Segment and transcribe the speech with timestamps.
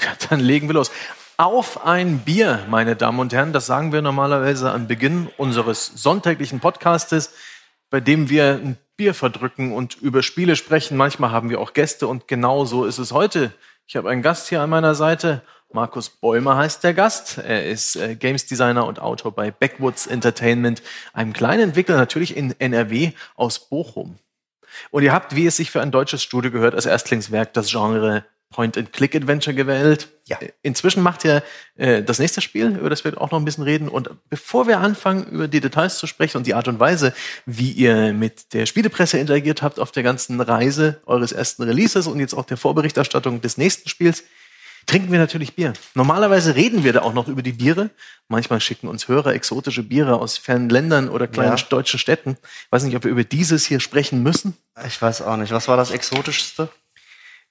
[0.04, 0.90] Ja, dann legen wir los.
[1.36, 6.60] Auf ein Bier, meine Damen und Herren, das sagen wir normalerweise am Beginn unseres sonntäglichen
[6.60, 7.32] Podcastes,
[7.88, 10.96] bei dem wir ein Bier verdrücken und über Spiele sprechen.
[10.96, 13.52] Manchmal haben wir auch Gäste und genau so ist es heute.
[13.86, 15.42] Ich habe einen Gast hier an meiner Seite.
[15.72, 17.38] Markus Bäumer heißt der Gast.
[17.38, 20.82] Er ist äh, Games Designer und Autor bei Backwoods Entertainment,
[21.12, 24.18] einem kleinen Entwickler natürlich in NRW aus Bochum.
[24.90, 28.24] Und ihr habt, wie es sich für ein deutsches Studio gehört, als Erstlingswerk das Genre
[28.50, 30.08] Point-and-Click-Adventure gewählt.
[30.26, 30.38] Ja.
[30.62, 31.42] Inzwischen macht ihr
[31.76, 33.88] äh, das nächste Spiel, über das wir auch noch ein bisschen reden.
[33.88, 37.12] Und bevor wir anfangen, über die Details zu sprechen und die Art und Weise,
[37.46, 42.18] wie ihr mit der Spielepresse interagiert habt auf der ganzen Reise eures ersten Releases und
[42.18, 44.24] jetzt auch der Vorberichterstattung des nächsten Spiels,
[44.86, 45.72] trinken wir natürlich Bier.
[45.94, 47.90] Normalerweise reden wir da auch noch über die Biere.
[48.26, 51.64] Manchmal schicken uns Hörer exotische Biere aus fernen Ländern oder kleinen ja.
[51.68, 52.36] deutschen Städten.
[52.42, 54.56] Ich weiß nicht, ob wir über dieses hier sprechen müssen.
[54.86, 55.52] Ich weiß auch nicht.
[55.52, 56.68] Was war das exotischste?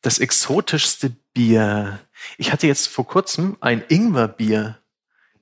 [0.02, 2.00] Das exotischste Bier.
[2.38, 4.78] Ich hatte jetzt vor kurzem ein Ingwerbier.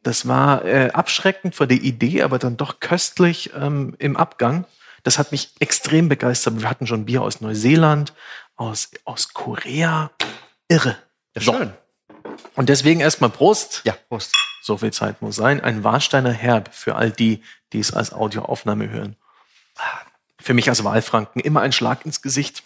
[0.03, 4.65] Das war äh, abschreckend vor der Idee, aber dann doch köstlich ähm, im Abgang.
[5.03, 6.59] Das hat mich extrem begeistert.
[6.61, 8.13] Wir hatten schon Bier aus Neuseeland,
[8.55, 10.11] aus, aus Korea.
[10.67, 10.97] Irre.
[11.35, 11.73] Ja, schön.
[12.55, 13.81] Und deswegen erstmal Prost.
[13.85, 14.35] Ja, Prost.
[14.61, 15.61] So viel Zeit muss sein.
[15.61, 19.15] Ein Warsteiner Herb für all die, die es als Audioaufnahme hören.
[20.39, 22.63] Für mich als Wahlfranken immer ein Schlag ins Gesicht.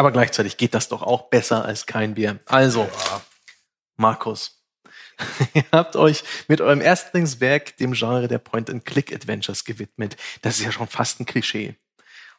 [0.00, 2.38] Aber gleichzeitig geht das doch auch besser als kein Bier.
[2.46, 2.88] Also,
[3.98, 4.62] Markus,
[5.52, 10.16] ihr habt euch mit eurem Erstlingswerk dem Genre der Point-and-Click-Adventures gewidmet.
[10.40, 11.74] Das ist ja schon fast ein Klischee.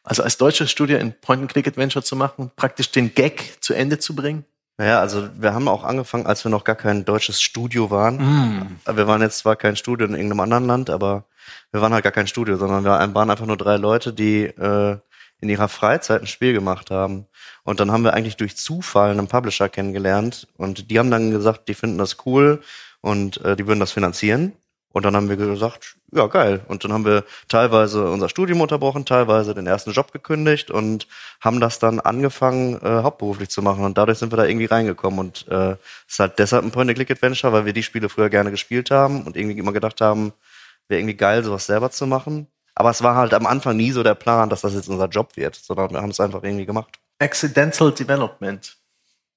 [0.02, 4.44] Also als deutsches Studio ein Point-and-Click-Adventure zu machen, praktisch den Gag zu Ende zu bringen?
[4.76, 8.16] Naja, also wir haben auch angefangen, als wir noch gar kein deutsches Studio waren.
[8.16, 8.80] Mm.
[8.92, 11.26] Wir waren jetzt zwar kein Studio in irgendeinem anderen Land, aber
[11.70, 14.98] wir waren halt gar kein Studio, sondern wir waren einfach nur drei Leute, die äh,
[15.42, 17.26] in ihrer Freizeit ein Spiel gemacht haben.
[17.64, 21.68] Und dann haben wir eigentlich durch Zufall einen Publisher kennengelernt und die haben dann gesagt,
[21.68, 22.62] die finden das cool
[23.00, 24.52] und äh, die würden das finanzieren.
[24.92, 26.60] Und dann haben wir gesagt, ja geil.
[26.68, 31.08] Und dann haben wir teilweise unser Studium unterbrochen, teilweise den ersten Job gekündigt und
[31.40, 33.84] haben das dann angefangen, äh, hauptberuflich zu machen.
[33.84, 35.18] Und dadurch sind wir da irgendwie reingekommen.
[35.18, 35.76] Und äh,
[36.06, 39.58] ist halt deshalb ein Point-and-Click-Adventure, weil wir die Spiele früher gerne gespielt haben und irgendwie
[39.58, 40.32] immer gedacht haben,
[40.88, 42.48] wäre irgendwie geil, sowas selber zu machen.
[42.74, 45.36] Aber es war halt am Anfang nie so der Plan, dass das jetzt unser Job
[45.36, 46.98] wird, sondern wir haben es einfach irgendwie gemacht.
[47.18, 48.76] Accidental Development.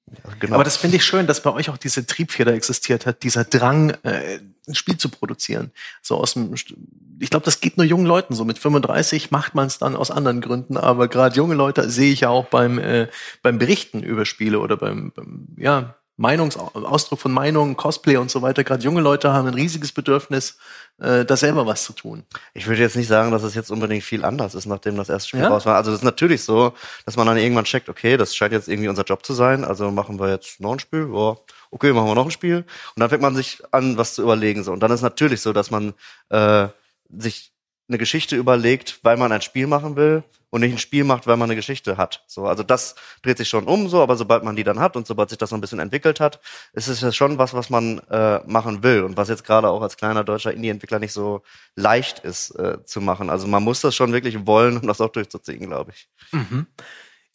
[0.08, 0.56] Ja, genau.
[0.56, 3.92] Aber das finde ich schön, dass bei euch auch diese Triebfeder existiert hat, dieser Drang,
[4.04, 5.72] äh, ein Spiel zu produzieren.
[6.02, 8.46] So aus dem, ich glaube, das geht nur jungen Leuten so.
[8.46, 12.22] Mit 35 macht man es dann aus anderen Gründen, aber gerade junge Leute sehe ich
[12.22, 13.08] ja auch beim äh,
[13.42, 18.64] beim Berichten über Spiele oder beim, beim ja Meinungsausdruck von Meinungen, Cosplay und so weiter.
[18.64, 20.58] Gerade junge Leute haben ein riesiges Bedürfnis,
[21.00, 22.24] äh, da selber was zu tun.
[22.54, 25.30] Ich würde jetzt nicht sagen, dass es jetzt unbedingt viel anders ist, nachdem das erste
[25.30, 25.50] Spiel ja?
[25.50, 25.76] raus war.
[25.76, 26.74] Also das ist natürlich so,
[27.06, 29.92] dass man dann irgendwann checkt, okay, das scheint jetzt irgendwie unser Job zu sein, also
[29.92, 31.38] machen wir jetzt noch ein Spiel, oh,
[31.72, 32.58] okay, machen wir noch ein Spiel.
[32.58, 34.64] Und dann fängt man sich an, was zu überlegen.
[34.64, 34.72] So.
[34.72, 35.94] Und dann ist natürlich so, dass man
[36.30, 36.68] äh,
[37.10, 37.55] sich
[37.88, 41.38] eine Geschichte überlegt, weil man ein Spiel machen will und nicht ein Spiel macht, weil
[41.38, 42.24] man eine Geschichte hat.
[42.28, 45.06] So, also das dreht sich schon um, so, aber sobald man die dann hat und
[45.06, 46.40] sobald sich das so ein bisschen entwickelt hat,
[46.74, 49.82] ist es ja schon was, was man äh, machen will und was jetzt gerade auch
[49.82, 51.42] als kleiner deutscher Indie-Entwickler nicht so
[51.76, 53.30] leicht ist äh, zu machen.
[53.30, 56.08] Also man muss das schon wirklich wollen, um das auch durchzuziehen, glaube ich.
[56.32, 56.68] Mhm.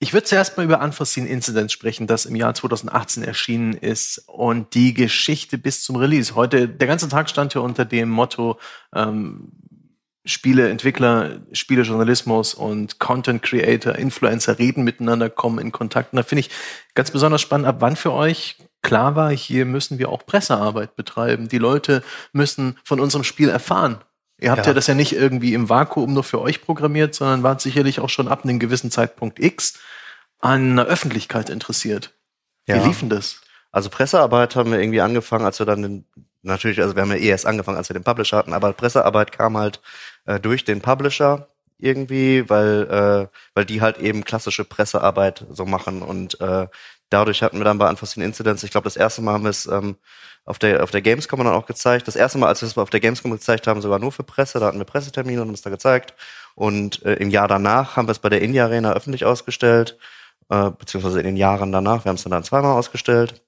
[0.03, 4.73] Ich würde zuerst mal über Unforeseen Incidents sprechen, das im Jahr 2018 erschienen ist und
[4.73, 6.35] die Geschichte bis zum Release.
[6.35, 8.59] Heute, der ganze Tag stand hier unter dem Motto,
[8.95, 9.53] ähm,
[10.31, 16.13] Spieleentwickler, Spielejournalismus und Content Creator, Influencer reden miteinander, kommen in Kontakt.
[16.13, 16.51] Und da finde ich
[16.95, 21.49] ganz besonders spannend, ab wann für euch klar war, hier müssen wir auch Pressearbeit betreiben.
[21.49, 22.03] Die Leute
[22.33, 23.99] müssen von unserem Spiel erfahren.
[24.41, 24.69] Ihr habt ja.
[24.69, 28.09] ja das ja nicht irgendwie im Vakuum nur für euch programmiert, sondern wart sicherlich auch
[28.09, 29.79] schon ab einem gewissen Zeitpunkt X
[30.39, 32.15] an einer Öffentlichkeit interessiert.
[32.67, 32.85] Wie ja.
[32.85, 33.43] liefen das?
[33.73, 36.05] Also Pressearbeit haben wir irgendwie angefangen, als wir dann den,
[36.43, 39.33] natürlich, also wir haben ja eh erst angefangen, als wir den Publisher hatten, aber Pressearbeit
[39.33, 39.81] kam halt
[40.27, 41.49] äh, durch den Publisher
[41.79, 46.67] irgendwie, weil, äh, weil die halt eben klassische Pressearbeit so machen und äh,
[47.11, 49.67] dadurch hatten wir dann bei Unforeseen Incidents, ich glaube, das erste Mal haben wir es
[49.67, 49.97] ähm,
[50.45, 52.09] auf der auf der Gamescom dann auch gezeigt.
[52.09, 54.59] Das erste Mal, als wir es auf der Gamescom gezeigt haben, sogar nur für Presse,
[54.61, 56.15] da hatten wir Pressetermine und haben es da gezeigt.
[56.55, 59.99] Und äh, im Jahr danach haben wir es bei der Indie Arena öffentlich ausgestellt,
[60.51, 63.43] äh, beziehungsweise in den Jahren danach, wir haben es dann, dann zweimal ausgestellt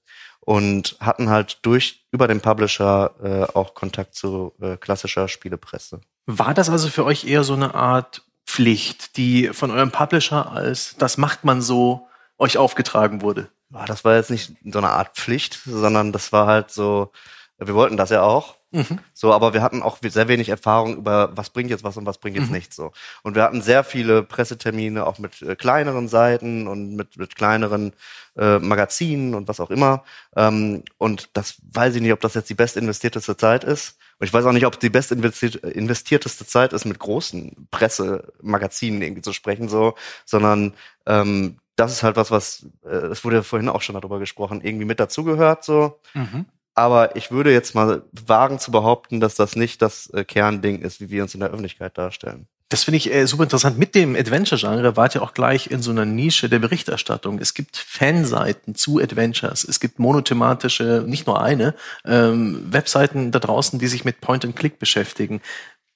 [0.45, 6.01] und hatten halt durch über den Publisher äh, auch Kontakt zu äh, klassischer Spielepresse.
[6.25, 10.95] War das also für euch eher so eine Art Pflicht, die von eurem Publisher als
[10.97, 12.07] das macht man so
[12.37, 13.49] euch aufgetragen wurde?
[13.87, 17.11] Das war jetzt nicht so eine Art Pflicht, sondern das war halt so,
[17.57, 18.99] wir wollten das ja auch Mhm.
[19.13, 22.17] So, aber wir hatten auch sehr wenig Erfahrung über, was bringt jetzt was und was
[22.17, 22.55] bringt jetzt mhm.
[22.55, 22.91] nichts so.
[23.21, 27.93] Und wir hatten sehr viele Pressetermine auch mit äh, kleineren Seiten und mit, mit kleineren
[28.35, 30.03] äh, Magazinen und was auch immer.
[30.35, 33.97] Ähm, und das weiß ich nicht, ob das jetzt die best investierteste Zeit ist.
[34.19, 39.21] Und ich weiß auch nicht, ob die best investierteste Zeit ist, mit großen Pressemagazinen irgendwie
[39.21, 39.93] zu sprechen, so,
[40.25, 40.73] sondern
[41.05, 44.61] ähm, das ist halt was, was, äh, es wurde ja vorhin auch schon darüber gesprochen,
[44.63, 45.99] irgendwie mit dazugehört, so.
[46.13, 46.45] Mhm.
[46.75, 51.01] Aber ich würde jetzt mal wagen zu behaupten, dass das nicht das äh, Kernding ist,
[51.01, 52.47] wie wir uns in der Öffentlichkeit darstellen.
[52.69, 53.77] Das finde ich äh, super interessant.
[53.77, 57.37] Mit dem Adventure-Genre wart ihr auch gleich in so einer Nische der Berichterstattung.
[57.37, 59.63] Es gibt Fanseiten zu Adventures.
[59.63, 65.41] Es gibt monothematische, nicht nur eine, ähm, Webseiten da draußen, die sich mit Point-and-Click beschäftigen.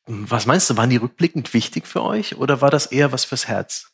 [0.06, 3.48] Was meinst du, waren die rückblickend wichtig für euch oder war das eher was fürs
[3.48, 3.88] Herz?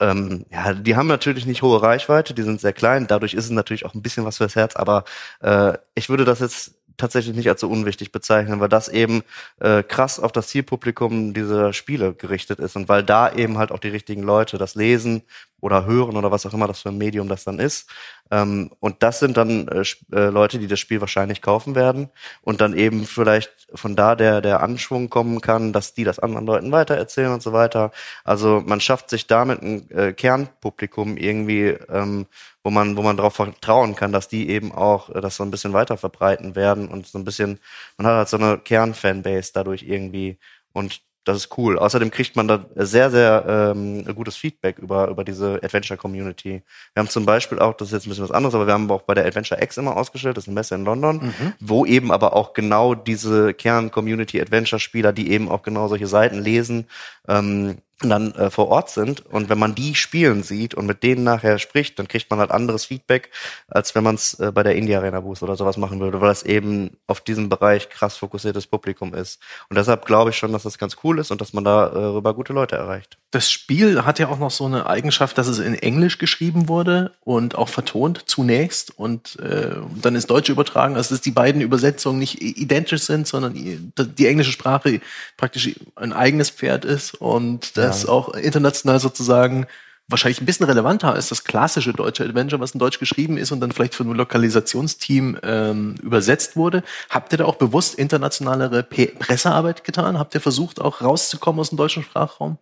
[0.00, 3.50] Ähm, ja, die haben natürlich nicht hohe Reichweite, die sind sehr klein, dadurch ist es
[3.50, 5.04] natürlich auch ein bisschen was fürs Herz, aber
[5.40, 9.22] äh, ich würde das jetzt tatsächlich nicht als so unwichtig bezeichnen, weil das eben
[9.60, 13.78] äh, krass auf das Zielpublikum dieser Spiele gerichtet ist und weil da eben halt auch
[13.78, 15.22] die richtigen Leute das lesen
[15.64, 17.88] oder hören oder was auch immer das für ein Medium das dann ist.
[18.30, 19.82] Ähm, und das sind dann äh,
[20.12, 22.10] äh, Leute, die das Spiel wahrscheinlich kaufen werden
[22.42, 26.44] und dann eben vielleicht von da der, der Anschwung kommen kann, dass die das anderen
[26.44, 27.92] Leuten weitererzählen und so weiter.
[28.24, 32.26] Also man schafft sich damit ein äh, Kernpublikum irgendwie, ähm,
[32.62, 35.50] wo man, wo man darauf vertrauen kann, dass die eben auch äh, das so ein
[35.50, 37.58] bisschen weiter verbreiten werden und so ein bisschen,
[37.96, 40.38] man hat halt so eine Kernfanbase dadurch irgendwie
[40.74, 41.78] und das ist cool.
[41.78, 46.62] Außerdem kriegt man da sehr, sehr ähm, gutes Feedback über, über diese Adventure-Community.
[46.92, 48.90] Wir haben zum Beispiel auch, das ist jetzt ein bisschen was anderes, aber wir haben
[48.90, 51.52] auch bei der Adventure X immer ausgestellt, das ist eine Messe in London, mhm.
[51.60, 56.86] wo eben aber auch genau diese Kern-Community-Adventure-Spieler, die eben auch genau solche Seiten lesen,
[57.26, 61.24] ähm, dann äh, vor Ort sind und wenn man die spielen sieht und mit denen
[61.24, 63.30] nachher spricht, dann kriegt man halt anderes Feedback,
[63.68, 66.32] als wenn man es äh, bei der Indie Arena Boost oder sowas machen würde, weil
[66.32, 69.40] es eben auf diesen Bereich krass fokussiertes Publikum ist.
[69.68, 72.34] Und deshalb glaube ich schon, dass das ganz cool ist und dass man darüber äh,
[72.34, 73.18] gute Leute erreicht.
[73.30, 77.12] Das Spiel hat ja auch noch so eine Eigenschaft, dass es in Englisch geschrieben wurde
[77.24, 79.70] und auch vertont zunächst und äh,
[80.00, 84.52] dann ins Deutsche übertragen, also dass die beiden Übersetzungen nicht identisch sind, sondern die englische
[84.52, 85.00] Sprache
[85.36, 87.93] praktisch ein eigenes Pferd ist und das ja.
[88.08, 89.66] Auch international sozusagen
[90.08, 93.60] wahrscheinlich ein bisschen relevanter als das klassische deutsche Adventure, was in Deutsch geschrieben ist und
[93.60, 96.82] dann vielleicht von einem Lokalisationsteam ähm, übersetzt wurde.
[97.08, 100.18] Habt ihr da auch bewusst internationalere P Pressearbeit getan?
[100.18, 102.58] Habt ihr versucht, auch rauszukommen aus dem deutschen Sprachraum?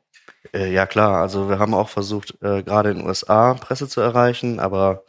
[0.55, 4.01] Äh, ja klar, also wir haben auch versucht, äh, gerade in den USA Presse zu
[4.01, 5.05] erreichen, aber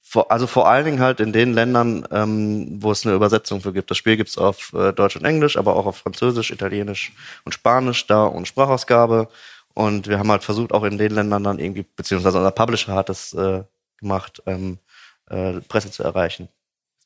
[0.00, 3.72] vor, also vor allen Dingen halt in den Ländern, ähm, wo es eine Übersetzung für
[3.74, 3.90] gibt.
[3.90, 7.12] Das Spiel gibt's auf äh, Deutsch und Englisch, aber auch auf Französisch, Italienisch
[7.44, 9.28] und Spanisch da und Sprachausgabe.
[9.74, 13.08] Und wir haben halt versucht, auch in den Ländern dann irgendwie, beziehungsweise unser Publisher hat
[13.08, 13.62] das äh,
[13.98, 14.78] gemacht, ähm,
[15.30, 16.48] äh, Presse zu erreichen.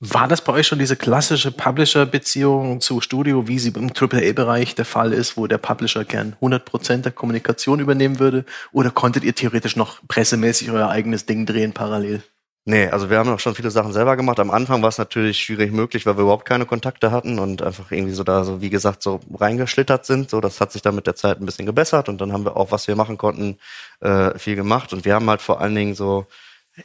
[0.04, 4.84] War das bei euch schon diese klassische Publisher-Beziehung zu Studio, wie sie im AAA-Bereich der
[4.84, 8.44] Fall ist, wo der Publisher gern 100% der Kommunikation übernehmen würde?
[8.72, 12.24] Oder konntet ihr theoretisch noch pressemäßig euer eigenes Ding drehen parallel?
[12.64, 14.38] Nee, also wir haben auch schon viele Sachen selber gemacht.
[14.38, 17.90] Am Anfang war es natürlich schwierig möglich, weil wir überhaupt keine Kontakte hatten und einfach
[17.90, 20.30] irgendwie so da so, wie gesagt, so reingeschlittert sind.
[20.30, 22.56] So, das hat sich dann mit der Zeit ein bisschen gebessert und dann haben wir
[22.56, 23.58] auch, was wir machen konnten,
[24.00, 24.92] äh, viel gemacht.
[24.92, 26.26] Und wir haben halt vor allen Dingen so,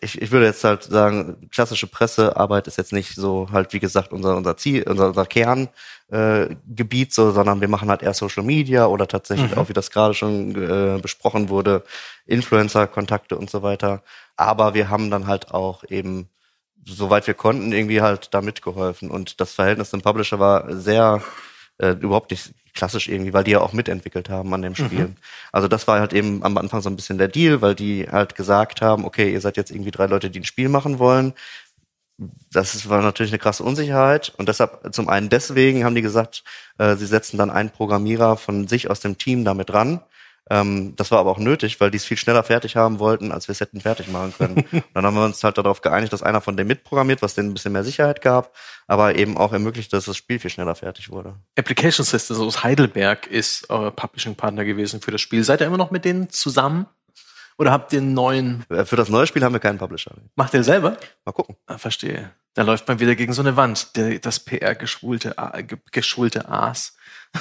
[0.02, 4.12] ich, ich würde jetzt halt sagen, klassische Pressearbeit ist jetzt nicht so halt, wie gesagt,
[4.12, 8.88] unser, unser Ziel, unser, unser Kerngebiet, äh, so, sondern wir machen halt eher Social Media
[8.88, 9.58] oder tatsächlich mhm.
[9.58, 11.84] auch, wie das gerade schon äh, besprochen wurde,
[12.26, 14.04] Influencer-Kontakte und so weiter.
[14.36, 16.30] Aber wir haben dann halt auch eben,
[16.86, 19.10] soweit wir konnten, irgendwie halt da mitgeholfen.
[19.10, 21.24] Und das Verhältnis zum Publisher war sehr
[21.78, 24.76] äh, überhaupt nicht klassisch irgendwie, weil die ja auch mitentwickelt haben an dem mhm.
[24.76, 25.08] Spiel.
[25.08, 25.16] Mhm.
[25.52, 28.36] Also das war halt eben am Anfang so ein bisschen der Deal, weil die halt
[28.36, 31.34] gesagt haben, okay, ihr seid jetzt irgendwie drei Leute, die ein Spiel machen wollen.
[32.52, 36.44] Das war natürlich eine krasse Unsicherheit und deshalb zum einen deswegen haben die gesagt,
[36.80, 40.02] äh, sie setzen dann einen Programmierer von sich aus dem Team damit ran
[40.50, 43.48] ähm, das war aber auch nötig, weil die es viel schneller fertig haben wollten, als
[43.48, 44.64] wir es hätten fertig machen können.
[44.94, 47.54] dann haben wir uns halt darauf geeinigt, dass einer von denen mitprogrammiert, was denen ein
[47.54, 48.56] bisschen mehr Sicherheit gab,
[48.88, 51.36] aber eben auch ermöglicht, dass das Spiel viel schneller fertig wurde.
[51.58, 55.44] Application Systems aus Heidelberg ist euer Publishing-Partner gewesen für das Spiel.
[55.44, 56.88] Seid ihr immer noch mit denen zusammen?
[57.58, 58.64] Oder habt ihr einen neuen?
[58.70, 60.12] Äh, für das neue Spiel haben wir keinen Publisher.
[60.36, 60.98] Macht ihr selber?
[61.26, 61.56] Mal gucken.
[61.66, 62.32] Ah, verstehe.
[62.54, 63.96] Da läuft man wieder gegen so eine Wand.
[63.96, 65.36] Der, das PR-geschulte
[65.92, 66.96] geschulte Aas.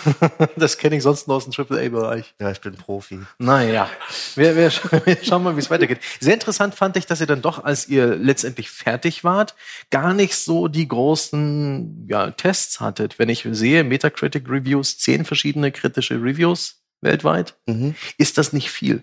[0.56, 2.34] das kenne ich sonst nur aus dem AAA-Bereich.
[2.40, 3.20] Ja, ich bin Profi.
[3.38, 3.88] Naja,
[4.34, 4.70] wir, wir,
[5.04, 6.00] wir schauen mal, wie es weitergeht.
[6.20, 9.54] Sehr interessant fand ich, dass ihr dann doch, als ihr letztendlich fertig wart,
[9.90, 13.18] gar nicht so die großen ja, Tests hattet.
[13.18, 17.94] Wenn ich sehe, Metacritic Reviews, zehn verschiedene kritische Reviews weltweit, mhm.
[18.18, 19.02] ist das nicht viel?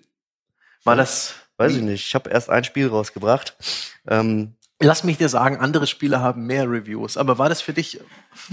[0.83, 1.33] War das?
[1.57, 2.07] Weiß ich nicht.
[2.07, 3.55] Ich habe erst ein Spiel rausgebracht.
[4.07, 7.15] Ähm, Lass mich dir sagen, andere Spiele haben mehr Reviews.
[7.15, 8.01] Aber war das für dich,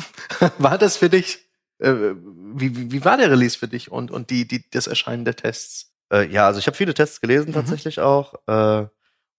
[0.58, 1.40] war das für dich,
[1.80, 2.14] äh,
[2.54, 5.92] wie, wie war der Release für dich und, und die, die, das Erscheinen der Tests?
[6.12, 7.54] Äh, ja, also ich habe viele Tests gelesen mhm.
[7.54, 8.02] tatsächlich mhm.
[8.02, 8.34] auch.
[8.46, 8.86] Äh,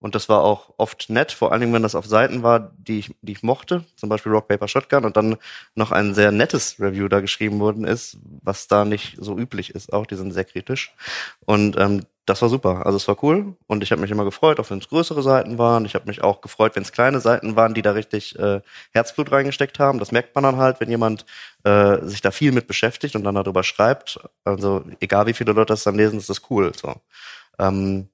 [0.02, 3.00] und das war auch oft nett, vor allen Dingen, wenn das auf Seiten war, die
[3.00, 5.38] ich, die ich mochte, zum Beispiel Rock Paper Shotgun und dann
[5.76, 9.94] noch ein sehr nettes Review da geschrieben worden ist, was da nicht so üblich ist.
[9.94, 10.96] Auch die sind sehr kritisch.
[11.46, 12.86] Und ähm, das war super.
[12.86, 15.60] Also es war cool und ich habe mich immer gefreut, auch wenn es größere Seiten
[15.60, 15.86] waren.
[15.86, 18.62] Ich habe mich auch gefreut, wenn es kleine Seiten waren, die da richtig äh,
[18.94, 20.00] Herzblut reingesteckt haben.
[20.00, 21.26] Das merkt man dann halt, wenn jemand
[21.64, 24.20] äh, sich da viel mit beschäftigt und dann darüber schreibt.
[24.46, 26.72] Also egal wie viele Leute das dann lesen, ist das cool.
[26.76, 26.96] So.
[27.60, 28.10] Ähm,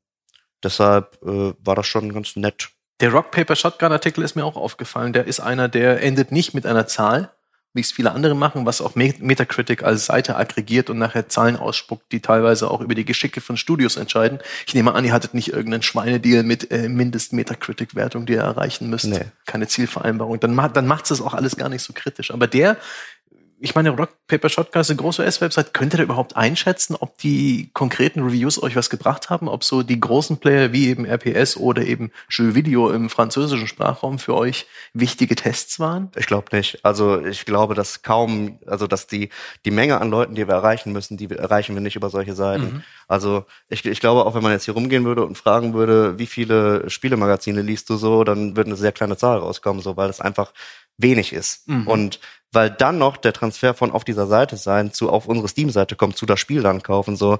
[0.64, 2.70] Deshalb äh, war das schon ganz nett.
[3.00, 5.14] Der Rock Paper Shotgun Artikel ist mir auch aufgefallen.
[5.14, 7.32] Der ist einer, der endet nicht mit einer Zahl,
[7.74, 12.12] wie es viele andere machen, was auch Metacritic als Seite aggregiert und nachher Zahlen ausspuckt,
[12.12, 14.40] die teilweise auch über die Geschicke von Studios entscheiden.
[14.66, 19.06] Ich nehme an, ihr hattet nicht irgendeinen Schweinedeal mit äh, Mindest-Metacritic-Wertung, die ihr erreichen müsst.
[19.06, 19.26] Nee.
[19.46, 20.40] Keine Zielvereinbarung.
[20.40, 22.32] Dann, dann macht es auch alles gar nicht so kritisch.
[22.32, 22.78] Aber der
[23.60, 25.74] ich meine, Rock Paper Shotgun ist eine große US-Website.
[25.74, 29.48] Könnt ihr da überhaupt einschätzen, ob die konkreten Reviews euch was gebracht haben?
[29.48, 34.20] Ob so die großen Player wie eben RPS oder eben Jeux Video im französischen Sprachraum
[34.20, 36.12] für euch wichtige Tests waren?
[36.16, 36.86] Ich glaube nicht.
[36.86, 39.30] Also ich glaube, dass kaum, also dass die,
[39.66, 42.64] die Menge an Leuten, die wir erreichen müssen, die erreichen wir nicht über solche Seiten.
[42.64, 42.84] Mhm.
[43.08, 46.28] Also ich, ich glaube, auch wenn man jetzt hier rumgehen würde und fragen würde, wie
[46.28, 50.22] viele Spielemagazine liest du so, dann würde eine sehr kleine Zahl rauskommen, so weil es
[50.22, 50.52] einfach
[50.98, 51.68] wenig ist.
[51.68, 51.88] Mhm.
[51.88, 52.20] Und
[52.52, 56.18] weil dann noch der Transfer von auf dieser Seite sein zu auf unsere Steam-Seite kommt,
[56.18, 57.40] zu das Spiel dann kaufen, so,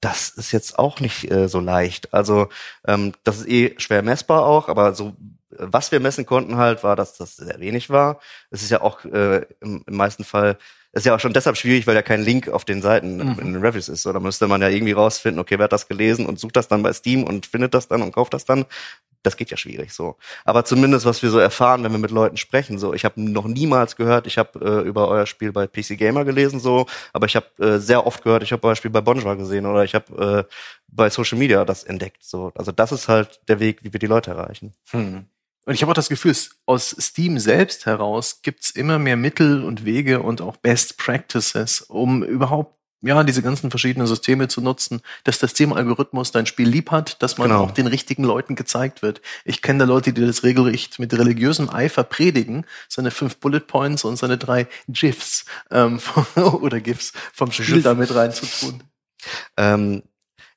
[0.00, 2.12] das ist jetzt auch nicht äh, so leicht.
[2.12, 2.48] Also
[2.86, 5.16] ähm, das ist eh schwer messbar auch, aber so
[5.58, 8.20] was wir messen konnten halt, war, dass das sehr wenig war.
[8.50, 10.58] Es ist ja auch äh, im, im meisten Fall
[10.92, 13.38] ist ja auch schon deshalb schwierig, weil ja kein Link auf den Seiten mhm.
[13.38, 14.02] in den Reviews ist.
[14.02, 16.68] So, da müsste man ja irgendwie rausfinden, okay, wer hat das gelesen und sucht das
[16.68, 18.66] dann bei Steam und findet das dann und kauft das dann.
[19.22, 20.16] Das geht ja schwierig so.
[20.44, 23.46] Aber zumindest, was wir so erfahren, wenn wir mit Leuten sprechen, so, ich habe noch
[23.46, 27.36] niemals gehört, ich habe äh, über euer Spiel bei PC Gamer gelesen, so, aber ich
[27.36, 30.46] habe äh, sehr oft gehört, ich habe euer Spiel bei Bonjour gesehen oder ich habe
[30.48, 30.54] äh,
[30.88, 32.24] bei Social Media das entdeckt.
[32.24, 34.74] So, also das ist halt der Weg, wie wir die Leute erreichen.
[34.90, 35.26] Hm.
[35.64, 36.34] Und ich habe auch das Gefühl,
[36.66, 42.24] aus Steam selbst heraus gibt's immer mehr Mittel und Wege und auch Best Practices, um
[42.24, 47.20] überhaupt ja, diese ganzen verschiedenen Systeme zu nutzen, dass das Thema-Algorithmus dein Spiel lieb hat,
[47.20, 47.64] dass man genau.
[47.64, 49.20] auch den richtigen Leuten gezeigt wird.
[49.44, 54.04] Ich kenne da Leute, die das regelrecht mit religiösem Eifer predigen, seine fünf Bullet Points
[54.04, 56.00] und seine drei GIFs ähm,
[56.36, 58.84] oder GIFs vom Spiel damit reinzutun.
[59.56, 60.02] Ähm,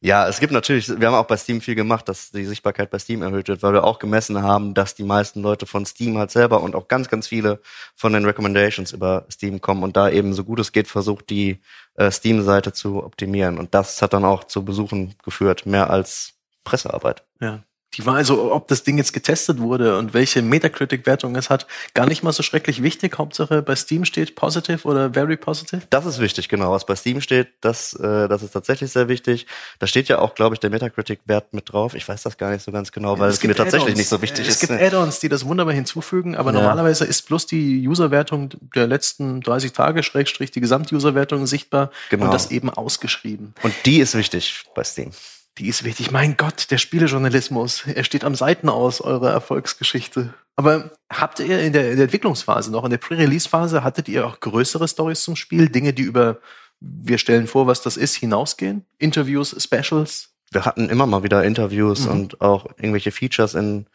[0.05, 2.99] ja, es gibt natürlich, wir haben auch bei Steam viel gemacht, dass die Sichtbarkeit bei
[2.99, 6.29] Steam erhöht wird, weil wir auch gemessen haben, dass die meisten Leute von Steam halt
[6.29, 7.59] selber und auch ganz, ganz viele
[7.95, 11.59] von den Recommendations über Steam kommen und da eben so gut es geht versucht, die
[11.95, 13.57] äh, Steam-Seite zu optimieren.
[13.57, 17.23] Und das hat dann auch zu Besuchen geführt, mehr als Pressearbeit.
[17.41, 17.63] Ja.
[17.95, 22.05] Die war also, ob das Ding jetzt getestet wurde und welche Metacritic-Wertung es hat, gar
[22.07, 23.17] nicht mal so schrecklich wichtig.
[23.17, 25.83] Hauptsache bei Steam steht positive oder very positive.
[25.89, 26.71] Das ist wichtig, genau.
[26.71, 29.47] Was bei Steam steht, das, äh, das ist tatsächlich sehr wichtig.
[29.79, 31.95] Da steht ja auch, glaube ich, der Metacritic-Wert mit drauf.
[31.95, 34.21] Ich weiß das gar nicht so ganz genau, weil es, es mir tatsächlich nicht so
[34.21, 34.63] wichtig es ist.
[34.63, 36.59] Es gibt Add-ons, die das wunderbar hinzufügen, aber ja.
[36.59, 42.25] normalerweise ist bloß die User-Wertung der letzten 30 Tage, Schrägstrich, die Gesamt-User-Wertung sichtbar genau.
[42.25, 43.53] und das eben ausgeschrieben.
[43.63, 45.11] Und die ist wichtig bei Steam
[45.57, 46.11] die ist wichtig.
[46.11, 50.33] Mein Gott, der Spielejournalismus, er steht am Seiten aus eurer Erfolgsgeschichte.
[50.57, 54.39] Aber habt ihr in der, in der Entwicklungsphase noch, in der Pre-Release-Phase, hattet ihr auch
[54.39, 55.69] größere Stories zum Spiel?
[55.69, 56.39] Dinge, die über,
[56.79, 58.85] wir stellen vor, was das ist, hinausgehen?
[58.97, 60.29] Interviews, Specials?
[60.51, 62.11] Wir hatten immer mal wieder Interviews mhm.
[62.11, 63.87] und auch irgendwelche Features in,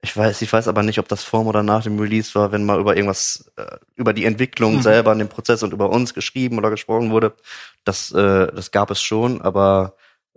[0.00, 2.64] ich weiß, ich weiß aber nicht, ob das vor oder nach dem Release war, wenn
[2.64, 4.82] mal über irgendwas, äh, über die Entwicklung mhm.
[4.82, 7.34] selber in dem Prozess und über uns geschrieben oder gesprochen wurde.
[7.84, 9.94] Das, äh, das gab es schon, aber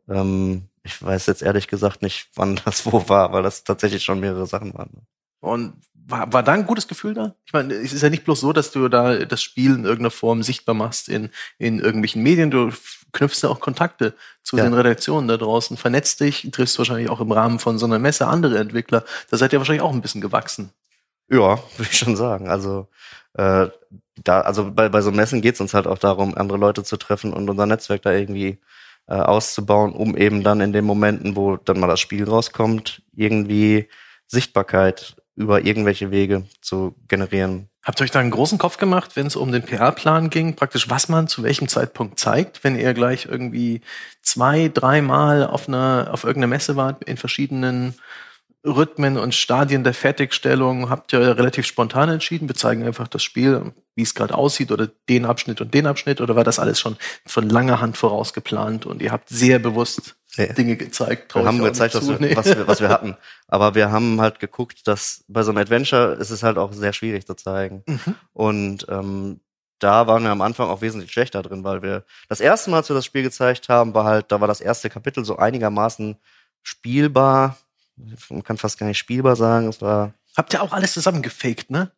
[0.10, 4.20] ähm, ich weiß jetzt ehrlich gesagt nicht, wann das wo war, weil das tatsächlich schon
[4.20, 5.06] mehrere Sachen waren.
[5.40, 7.36] Und war, war da ein gutes Gefühl da?
[7.46, 10.12] Ich meine, es ist ja nicht bloß so, dass du da das Spiel in irgendeiner
[10.12, 12.52] Form sichtbar machst in, in irgendwelchen Medien.
[12.52, 12.72] Du
[13.12, 14.64] knüpfst ja auch Kontakte zu ja.
[14.64, 18.28] den Redaktionen da draußen, vernetzt dich, triffst wahrscheinlich auch im Rahmen von so einer Messe
[18.28, 19.04] andere Entwickler.
[19.30, 20.72] Da seid ihr wahrscheinlich auch ein bisschen gewachsen.
[21.30, 22.50] Ja, würde ich schon sagen.
[22.50, 22.88] Also
[23.34, 23.68] äh,
[24.24, 26.98] da, also bei, bei so Messen geht es uns halt auch darum, andere Leute zu
[26.98, 28.60] treffen und unser Netzwerk da irgendwie
[29.08, 33.88] äh, auszubauen, um eben dann in den Momenten, wo dann mal das Spiel rauskommt, irgendwie
[34.28, 37.70] Sichtbarkeit über irgendwelche Wege zu generieren.
[37.84, 40.90] Habt ihr euch da einen großen Kopf gemacht, wenn es um den PR-Plan ging, praktisch
[40.90, 43.82] was man zu welchem Zeitpunkt zeigt, wenn ihr gleich irgendwie
[44.22, 47.96] zwei, dreimal auf einer, auf irgendeiner Messe wart in verschiedenen
[48.66, 52.48] Rhythmen und Stadien der Fertigstellung habt ihr relativ spontan entschieden.
[52.48, 56.22] Wir zeigen einfach das Spiel, wie es gerade aussieht oder den Abschnitt und den Abschnitt
[56.22, 60.16] oder war das alles schon von langer Hand voraus geplant und ihr habt sehr bewusst
[60.38, 60.54] nee.
[60.54, 61.34] Dinge gezeigt.
[61.34, 63.18] Wir haben gezeigt, was wir, was, wir, was wir hatten.
[63.48, 66.94] Aber wir haben halt geguckt, dass bei so einem Adventure ist es halt auch sehr
[66.94, 67.84] schwierig zu zeigen.
[67.88, 68.16] Mhm.
[68.34, 69.40] Und ähm,
[69.80, 72.90] da waren wir am Anfang auch wesentlich schlechter drin, weil wir das erste Mal, als
[72.90, 76.18] wir das Spiel gezeigt haben, war halt, da war das erste Kapitel so einigermaßen
[76.62, 77.58] spielbar.
[78.30, 79.68] Man kann fast gar nicht spielbar sagen.
[79.68, 80.14] Es war.
[80.36, 81.92] Habt ihr auch alles zusammen gefaked, ne?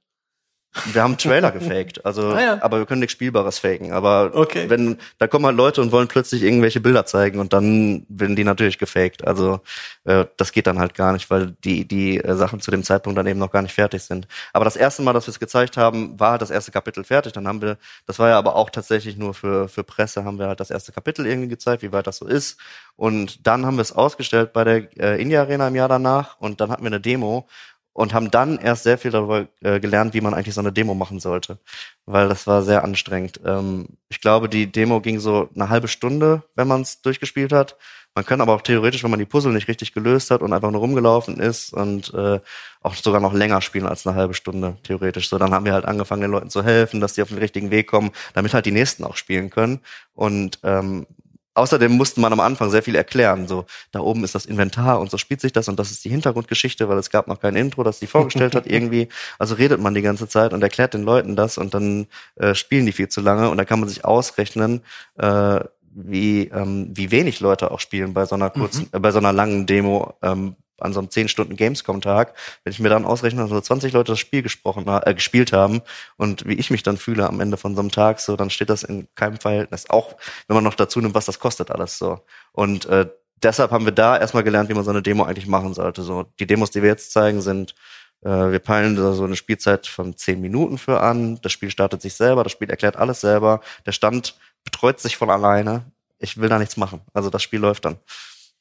[0.92, 2.58] Wir haben Trailer gefaked, also, ah, ja.
[2.62, 3.92] aber wir können nichts Spielbares faken.
[3.92, 4.70] Aber okay.
[4.70, 8.44] wenn, da kommen halt Leute und wollen plötzlich irgendwelche Bilder zeigen und dann werden die
[8.44, 9.26] natürlich gefaked.
[9.26, 9.62] Also,
[10.06, 13.18] äh, das geht dann halt gar nicht, weil die, die äh, Sachen zu dem Zeitpunkt
[13.18, 14.28] dann eben noch gar nicht fertig sind.
[14.52, 17.34] Aber das erste Mal, dass wir es gezeigt haben, war halt das erste Kapitel fertig.
[17.34, 17.78] Dann haben wir,
[18.08, 20.92] das war ja aber auch tatsächlich nur für, für Presse, haben wir halt das erste
[20.92, 22.58] Kapitel irgendwie gezeigt, wie weit das so ist.
[22.96, 26.62] Und dann haben wir es ausgestellt bei der äh, Indie Arena im Jahr danach und
[26.62, 27.48] dann hatten wir eine Demo
[27.94, 30.96] und haben dann erst sehr viel darüber äh, gelernt, wie man eigentlich so eine Demo
[30.96, 31.60] machen sollte,
[32.06, 33.40] weil das war sehr anstrengend.
[33.46, 37.78] Ähm, ich glaube, die Demo ging so eine halbe Stunde, wenn man es durchgespielt hat.
[38.16, 40.70] Man kann aber auch theoretisch, wenn man die Puzzle nicht richtig gelöst hat und einfach
[40.70, 42.40] nur rumgelaufen ist und äh,
[42.82, 45.30] auch sogar noch länger spielen als eine halbe Stunde, theoretisch.
[45.30, 47.72] So, dann haben wir halt angefangen, den Leuten zu helfen, dass die auf den richtigen
[47.72, 49.80] Weg kommen, damit halt die Nächsten auch spielen können.
[50.14, 51.08] Und ähm,
[51.56, 53.48] Außerdem musste man am Anfang sehr viel erklären.
[53.48, 56.10] So, da oben ist das Inventar und so spielt sich das und das ist die
[56.10, 59.10] Hintergrundgeschichte, weil es gab noch kein Intro, das die vorgestellt hat irgendwie.
[59.38, 62.86] Also redet man die ganze Zeit und erklärt den Leuten das und dann äh, spielen
[62.86, 64.82] die viel zu lange und da kann man sich ausrechnen,
[65.18, 65.60] äh,
[65.96, 68.98] wie, ähm, wie wenig Leute auch spielen bei so einer kurzen, mhm.
[68.98, 72.80] äh, bei so einer langen Demo, ähm, an so einem 10 Stunden Gamescom-Tag, wenn ich
[72.80, 75.82] mir dann ausrechne, dass nur 20 Leute das Spiel gesprochen, äh, gespielt haben
[76.18, 78.70] und wie ich mich dann fühle am Ende von so einem Tag, so, dann steht
[78.70, 79.90] das in keinem Verhältnis.
[79.90, 80.16] Auch
[80.48, 82.20] wenn man noch dazu nimmt, was das kostet alles so.
[82.52, 83.08] Und äh,
[83.42, 86.02] deshalb haben wir da erstmal gelernt, wie man so eine Demo eigentlich machen sollte.
[86.02, 87.76] So, die Demos, die wir jetzt zeigen, sind
[88.24, 91.40] äh, wir peilen da so eine Spielzeit von 10 Minuten für an.
[91.42, 93.62] Das Spiel startet sich selber, das Spiel erklärt alles selber.
[93.86, 95.86] Der Stand betreut sich von alleine.
[96.20, 97.02] Ich will da nichts machen.
[97.14, 97.98] Also das Spiel läuft dann.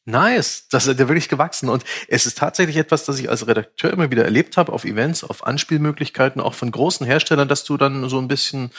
[0.04, 1.68] Nice, das ist ja wirklich gewachsen.
[1.68, 5.22] Und es ist tatsächlich etwas, das ich als Redakteur immer wieder erlebt habe, auf Events,
[5.22, 8.72] auf Anspielmöglichkeiten, auch von großen Herstellern, dass du dann so ein bisschen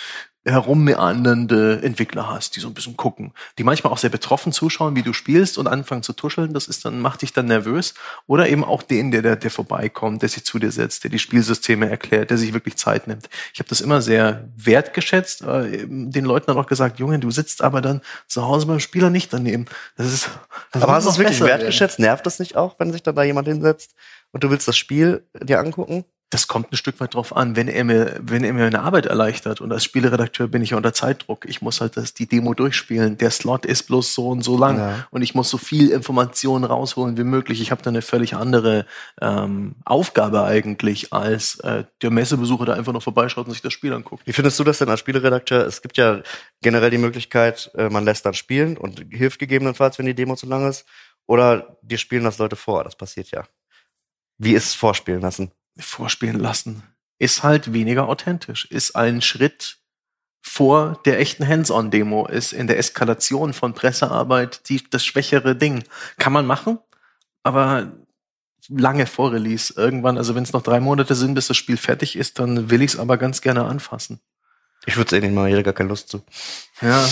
[0.46, 5.02] herummeandernde Entwickler hast, die so ein bisschen gucken, die manchmal auch sehr betroffen zuschauen, wie
[5.02, 7.94] du spielst und anfangen zu tuscheln, das ist dann, macht dich dann nervös.
[8.28, 11.20] Oder eben auch den, der, der, der vorbeikommt, der sich zu dir setzt, der die
[11.20, 13.30] Spielsysteme erklärt, der sich wirklich Zeit nimmt.
[13.54, 17.62] Ich habe das immer sehr wertgeschätzt, äh, den Leuten dann auch gesagt, Junge, du sitzt
[17.62, 19.66] aber dann zu Hause beim Spieler nicht daneben.
[19.96, 20.30] Das ist,
[20.72, 22.00] das aber hast du es wirklich wertgeschätzt?
[22.00, 22.10] Werden.
[22.10, 23.96] Nervt das nicht auch, wenn sich dann da jemand hinsetzt
[24.32, 26.04] und du willst das Spiel dir angucken?
[26.34, 29.06] Das kommt ein Stück weit drauf an, wenn er mir, wenn er mir eine Arbeit
[29.06, 31.46] erleichtert und als Spieleredakteur bin ich ja unter Zeitdruck.
[31.48, 33.18] Ich muss halt das, die Demo durchspielen.
[33.18, 35.08] Der Slot ist bloß so und so lang ja.
[35.12, 37.62] und ich muss so viel Informationen rausholen wie möglich.
[37.62, 38.88] Ich habe da eine völlig andere
[39.22, 43.94] ähm, Aufgabe eigentlich, als äh, der Messebesucher, der einfach noch vorbeischaut und sich das Spiel
[43.94, 44.26] anguckt.
[44.26, 45.68] Wie findest du das denn als Spieleredakteur?
[45.68, 46.24] Es gibt ja
[46.62, 50.48] generell die Möglichkeit, äh, man lässt dann spielen und hilft gegebenenfalls, wenn die Demo zu
[50.48, 50.86] lang ist.
[51.28, 52.84] Oder dir spielen das Leute vor.
[52.84, 53.44] Das passiert ja.
[54.40, 55.52] Wie ist es vorspielen lassen?
[55.78, 56.84] Vorspielen lassen,
[57.20, 59.78] ist halt weniger authentisch, ist ein Schritt
[60.42, 65.84] vor der echten Hands-on-Demo, ist in der Eskalation von Pressearbeit die, das schwächere Ding.
[66.18, 66.80] Kann man machen,
[67.44, 67.94] aber
[68.70, 69.74] lange vor Release.
[69.76, 72.82] Irgendwann, also wenn es noch drei Monate sind, bis das Spiel fertig ist, dann will
[72.82, 74.20] ich es aber ganz gerne anfassen.
[74.86, 76.22] Ich würde es eh nicht mal, jeder gar keine Lust zu.
[76.82, 77.08] Ja.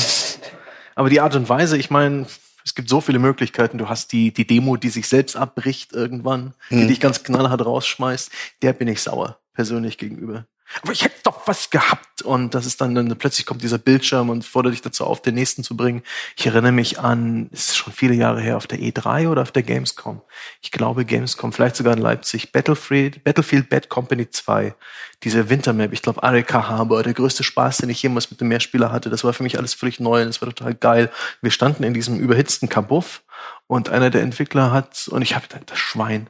[0.96, 2.28] Aber die Art und Weise, ich meine,
[2.66, 3.78] es gibt so viele Möglichkeiten.
[3.78, 6.82] Du hast die, die Demo, die sich selbst abbricht irgendwann, mhm.
[6.82, 8.32] die dich ganz knallhart rausschmeißt.
[8.62, 10.46] Der bin ich sauer, persönlich gegenüber
[10.82, 12.22] aber ich hätte doch was gehabt.
[12.22, 15.36] Und das ist dann, dann plötzlich kommt dieser Bildschirm und fordert dich dazu auf, den
[15.36, 16.04] nächsten zu bringen.
[16.38, 19.52] Ich erinnere mich an, es ist schon viele Jahre her, auf der E3 oder auf
[19.52, 20.22] der Gamescom.
[20.62, 22.52] Ich glaube Gamescom, vielleicht sogar in Leipzig.
[22.52, 24.76] Battlefield, Battlefield Bad Company 2.
[25.24, 28.92] Diese Wintermap, ich glaube Arika Harbor, der größte Spaß, den ich jemals mit dem Mehrspieler
[28.92, 29.10] hatte.
[29.10, 31.12] Das war für mich alles völlig neu und es war total geil.
[31.42, 33.24] Wir standen in diesem überhitzten Kabuff
[33.68, 36.30] und einer der Entwickler hat, und ich habe das Schwein,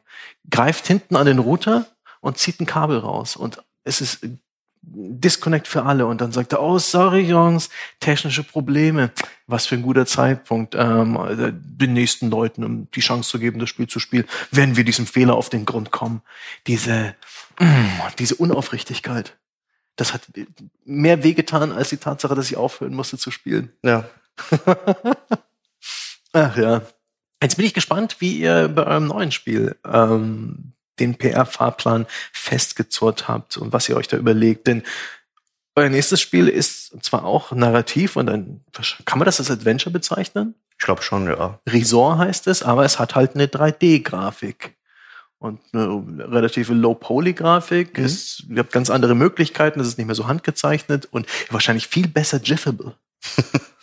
[0.50, 1.86] greift hinten an den Router
[2.20, 3.36] und zieht ein Kabel raus.
[3.36, 4.20] Und es ist
[4.84, 9.12] Disconnect für alle und dann sagt er, oh sorry Jungs, technische Probleme.
[9.46, 11.20] Was für ein guter Zeitpunkt, ähm,
[11.62, 15.06] den nächsten Leuten um die Chance zu geben, das Spiel zu spielen, wenn wir diesem
[15.06, 16.22] Fehler auf den Grund kommen.
[16.66, 17.16] Diese,
[17.60, 17.86] mm,
[18.18, 19.38] diese Unaufrichtigkeit,
[19.98, 20.24] das hat
[20.84, 23.72] mehr wehgetan als die Tatsache, dass ich aufhören musste zu spielen.
[23.84, 24.10] Ja.
[26.34, 26.82] Ach ja.
[27.42, 33.58] Jetzt bin ich gespannt, wie ihr bei eurem neuen Spiel ähm, den PR-Fahrplan festgezurrt habt
[33.58, 34.68] und was ihr euch da überlegt.
[34.68, 34.84] Denn
[35.76, 38.64] euer nächstes Spiel ist zwar auch narrativ und ein,
[39.06, 40.56] kann man das als Adventure bezeichnen?
[40.78, 41.60] Ich glaube schon, ja.
[41.68, 44.76] Resort heißt es, aber es hat halt eine 3D-Grafik
[45.38, 47.98] und eine relative Low-Poly-Grafik.
[47.98, 48.56] Mhm.
[48.56, 52.40] ihr habt ganz andere Möglichkeiten, es ist nicht mehr so handgezeichnet und wahrscheinlich viel besser
[52.42, 52.96] jiffable.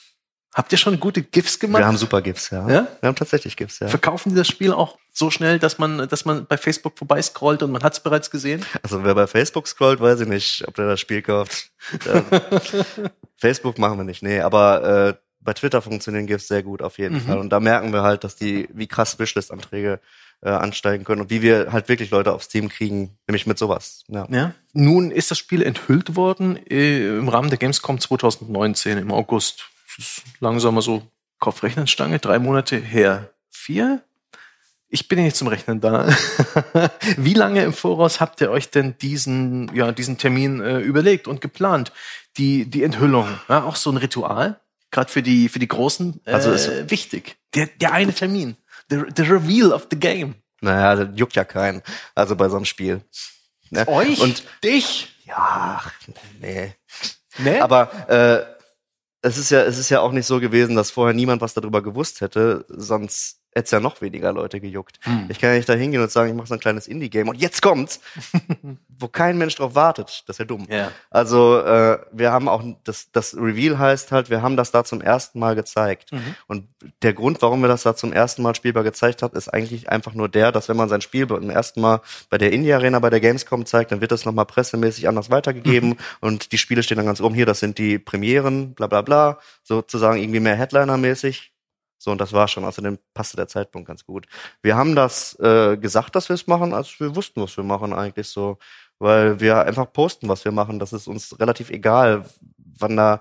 [0.59, 1.83] Habt ihr schon gute GIFs gemacht?
[1.83, 2.69] Wir haben super GIFs, ja.
[2.69, 2.89] Ja?
[3.01, 3.87] Wir haben tatsächlich GIFs, ja.
[3.87, 7.71] Verkaufen die das Spiel auch so schnell, dass man, dass man bei Facebook vorbeiscrollt und
[7.71, 8.67] man hat es bereits gesehen?
[8.83, 11.71] Also wer bei Facebook scrollt, weiß ich nicht, ob der das Spiel kauft.
[13.37, 17.15] Facebook machen wir nicht, nee, aber äh, bei Twitter funktionieren GIFs sehr gut auf jeden
[17.15, 17.21] Mhm.
[17.21, 17.39] Fall.
[17.39, 20.01] Und da merken wir halt, dass die, wie krass Wishlist-Anträge
[20.41, 24.03] äh, ansteigen können und wie wir halt wirklich Leute aufs Team kriegen, nämlich mit sowas.
[24.09, 24.27] Ja.
[24.29, 24.55] Ja.
[24.73, 29.69] Nun ist das Spiel enthüllt worden äh, im Rahmen der Gamescom 2019 im August.
[29.99, 31.03] Ist langsam mal so
[31.41, 33.31] Kopfrechnenstange, drei Monate her.
[33.51, 34.03] Vier?
[34.91, 36.09] Ich bin ja nicht zum Rechnen da.
[37.19, 41.41] Wie lange im Voraus habt ihr euch denn diesen, ja, diesen Termin äh, überlegt und
[41.43, 41.93] geplant?
[42.39, 44.59] Die, die Enthüllung, ja, auch so ein Ritual,
[44.91, 47.37] gerade für die, für die Großen, äh, Also es- wichtig.
[47.55, 48.57] Der, der eine Termin.
[48.89, 50.37] The, the reveal of the game.
[50.61, 51.83] Naja, das juckt ja keinen.
[52.15, 53.03] Also bei so einem Spiel.
[53.71, 53.87] Ne?
[53.89, 54.21] Euch?
[54.21, 55.15] Und dich?
[55.27, 55.37] ja,
[55.83, 55.93] ach,
[56.41, 56.73] nee.
[57.39, 57.63] Ne?
[57.63, 58.58] Aber äh,
[59.23, 61.83] es ist ja, es ist ja auch nicht so gewesen, dass vorher niemand was darüber
[61.83, 64.99] gewusst hätte, sonst hätte es ja noch weniger Leute gejuckt.
[65.03, 65.27] Hm.
[65.29, 67.41] Ich kann ja nicht da hingehen und sagen, ich mache so ein kleines Indie-Game und
[67.41, 68.01] jetzt kommt's,
[68.99, 70.25] wo kein Mensch drauf wartet.
[70.27, 70.67] Das ist ja dumm.
[70.71, 70.93] Ja.
[71.11, 75.01] Also äh, wir haben auch das, das Reveal heißt halt, wir haben das da zum
[75.01, 76.13] ersten Mal gezeigt.
[76.13, 76.35] Mhm.
[76.47, 76.69] Und
[77.03, 80.15] der Grund, warum wir das da zum ersten Mal spielbar gezeigt haben, ist eigentlich einfach
[80.15, 83.11] nur der, dass wenn man sein Spiel beim ersten Mal bei der Indie Arena, bei
[83.11, 87.07] der Gamescom zeigt, dann wird das nochmal pressemäßig anders weitergegeben und die Spiele stehen dann
[87.07, 87.35] ganz oben.
[87.35, 91.53] Hier, das sind die Premieren, bla bla bla, sozusagen irgendwie mehr Headliner-mäßig.
[91.99, 92.65] So, und das war schon.
[92.65, 94.27] Außerdem passte der Zeitpunkt ganz gut.
[94.63, 97.93] Wir haben das äh, gesagt, dass wir es machen, als wir wussten, was wir machen
[97.93, 98.59] eigentlich so.
[98.99, 100.79] Weil wir einfach posten, was wir machen.
[100.79, 102.25] Das ist uns relativ egal,
[102.57, 103.21] wann da,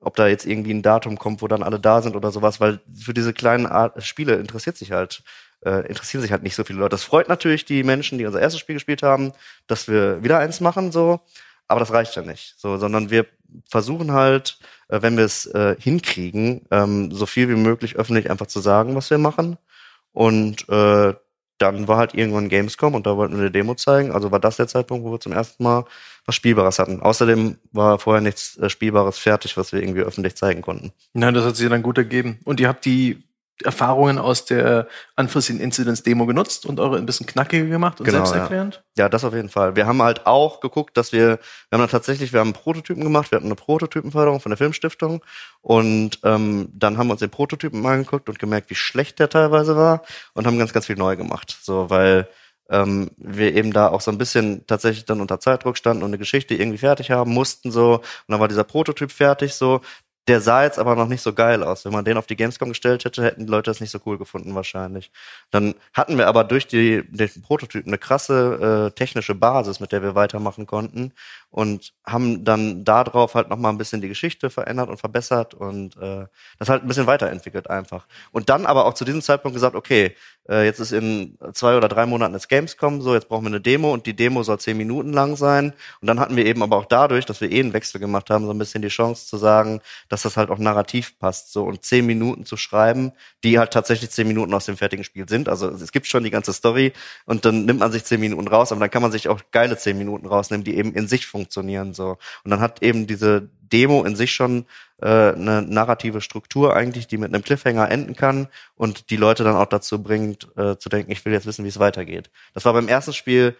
[0.00, 2.80] ob da jetzt irgendwie ein Datum kommt, wo dann alle da sind oder sowas, weil
[2.94, 5.22] für diese kleinen Art Spiele interessiert sich halt,
[5.64, 6.90] äh, interessieren sich halt nicht so viele Leute.
[6.90, 9.32] Das freut natürlich die Menschen, die unser erstes Spiel gespielt haben,
[9.66, 11.20] dass wir wieder eins machen, so.
[11.68, 13.26] Aber das reicht ja nicht, so, sondern wir
[13.70, 14.58] versuchen halt,
[14.92, 18.94] äh, wenn wir es äh, hinkriegen, ähm, so viel wie möglich öffentlich einfach zu sagen,
[18.94, 19.56] was wir machen.
[20.12, 21.14] Und äh,
[21.58, 24.12] dann war halt irgendwann Gamescom und da wollten wir eine Demo zeigen.
[24.12, 25.84] Also war das der Zeitpunkt, wo wir zum ersten Mal
[26.26, 27.00] was Spielbares hatten.
[27.00, 30.92] Außerdem war vorher nichts äh, Spielbares fertig, was wir irgendwie öffentlich zeigen konnten.
[31.14, 32.40] Na, das hat sich dann gut ergeben.
[32.44, 33.22] Und ihr habt die
[33.62, 38.24] Erfahrungen aus der Unforeseen Incidents Demo genutzt und eure ein bisschen knackiger gemacht und Genau,
[38.24, 38.82] selbsterklärend?
[38.96, 39.76] Ja, das auf jeden Fall.
[39.76, 41.38] Wir haben halt auch geguckt, dass wir, wir
[41.72, 45.24] haben dann tatsächlich, wir haben Prototypen gemacht, wir hatten eine Prototypenförderung von der Filmstiftung
[45.60, 49.28] und ähm, dann haben wir uns den Prototypen mal angeguckt und gemerkt, wie schlecht der
[49.28, 50.02] teilweise war
[50.34, 51.56] und haben ganz, ganz viel neu gemacht.
[51.62, 52.28] So, weil
[52.72, 56.18] ähm, wir eben da auch so ein bisschen tatsächlich dann unter Zeitdruck standen und eine
[56.18, 59.80] Geschichte irgendwie fertig haben mussten so und dann war dieser Prototyp fertig so.
[60.28, 61.84] Der sah jetzt aber noch nicht so geil aus.
[61.84, 64.18] Wenn man den auf die Gamescom gestellt hätte, hätten die Leute das nicht so cool
[64.18, 65.10] gefunden wahrscheinlich.
[65.50, 70.02] Dann hatten wir aber durch die, den Prototypen eine krasse äh, technische Basis, mit der
[70.02, 71.12] wir weitermachen konnten
[71.52, 75.98] und haben dann darauf halt noch mal ein bisschen die Geschichte verändert und verbessert und
[75.98, 76.24] äh,
[76.58, 78.06] das halt ein bisschen weiterentwickelt einfach.
[78.32, 80.16] Und dann aber auch zu diesem Zeitpunkt gesagt, okay,
[80.48, 83.60] äh, jetzt ist in zwei oder drei Monaten das Gamescom, so jetzt brauchen wir eine
[83.60, 85.74] Demo und die Demo soll zehn Minuten lang sein.
[86.00, 88.46] Und dann hatten wir eben aber auch dadurch, dass wir eh einen Wechsel gemacht haben,
[88.46, 91.84] so ein bisschen die Chance zu sagen, dass das halt auch narrativ passt, so und
[91.84, 93.12] zehn Minuten zu schreiben,
[93.44, 95.50] die halt tatsächlich zehn Minuten aus dem fertigen Spiel sind.
[95.50, 96.94] Also es gibt schon die ganze Story
[97.26, 99.76] und dann nimmt man sich zehn Minuten raus, aber dann kann man sich auch geile
[99.76, 102.18] zehn Minuten rausnehmen, die eben in sich funktionieren so.
[102.44, 104.66] Und dann hat eben diese Demo in sich schon
[105.00, 109.56] äh, eine narrative Struktur eigentlich, die mit einem Cliffhanger enden kann und die Leute dann
[109.56, 112.30] auch dazu bringt, äh, zu denken, ich will jetzt wissen, wie es weitergeht.
[112.54, 113.56] Das war beim ersten Spiel,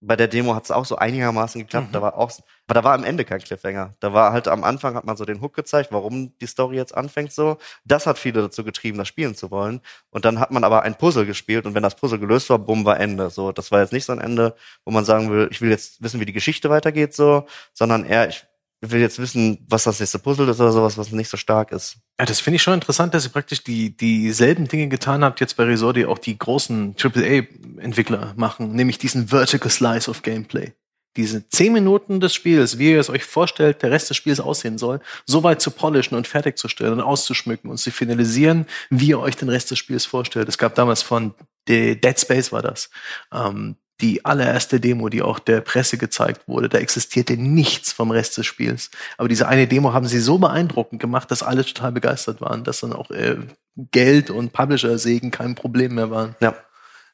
[0.00, 1.88] bei der Demo hat es auch so einigermaßen geklappt.
[1.88, 1.92] Mhm.
[1.92, 2.30] Da war auch,
[2.66, 3.94] aber da war am Ende kein Cliffhanger.
[4.00, 6.94] Da war halt am Anfang hat man so den Hook gezeigt, warum die Story jetzt
[6.94, 7.58] anfängt so.
[7.84, 9.80] Das hat viele dazu getrieben, das spielen zu wollen.
[10.10, 12.84] Und dann hat man aber ein Puzzle gespielt und wenn das Puzzle gelöst war, bumm,
[12.84, 13.30] war Ende.
[13.30, 14.54] So, das war jetzt nicht so ein Ende,
[14.84, 18.28] wo man sagen will, ich will jetzt wissen, wie die Geschichte weitergeht so, sondern eher,
[18.28, 18.46] ich
[18.90, 21.98] will jetzt wissen, was das nächste Puzzle ist oder sowas, was nicht so stark ist.
[22.18, 25.56] Ja, das finde ich schon interessant, dass ihr praktisch die dieselben Dinge getan habt, jetzt
[25.56, 30.72] bei Resort, die auch die großen AAA-Entwickler machen, nämlich diesen Vertical Slice of Gameplay.
[31.16, 34.76] Diese zehn Minuten des Spiels, wie ihr es euch vorstellt, der Rest des Spiels aussehen
[34.76, 39.36] soll, so weit zu polischen und fertigzustellen und auszuschmücken und zu finalisieren, wie ihr euch
[39.36, 40.48] den Rest des Spiels vorstellt.
[40.48, 41.34] Es gab damals von
[41.68, 42.90] Dead Space war das,
[43.32, 48.36] ähm, die allererste Demo, die auch der Presse gezeigt wurde, da existierte nichts vom Rest
[48.36, 48.90] des Spiels.
[49.16, 52.80] Aber diese eine Demo haben sie so beeindruckend gemacht, dass alle total begeistert waren, dass
[52.80, 53.38] dann auch äh,
[53.76, 56.36] Geld und Publisher-Segen kein Problem mehr waren.
[56.40, 56.54] Ja.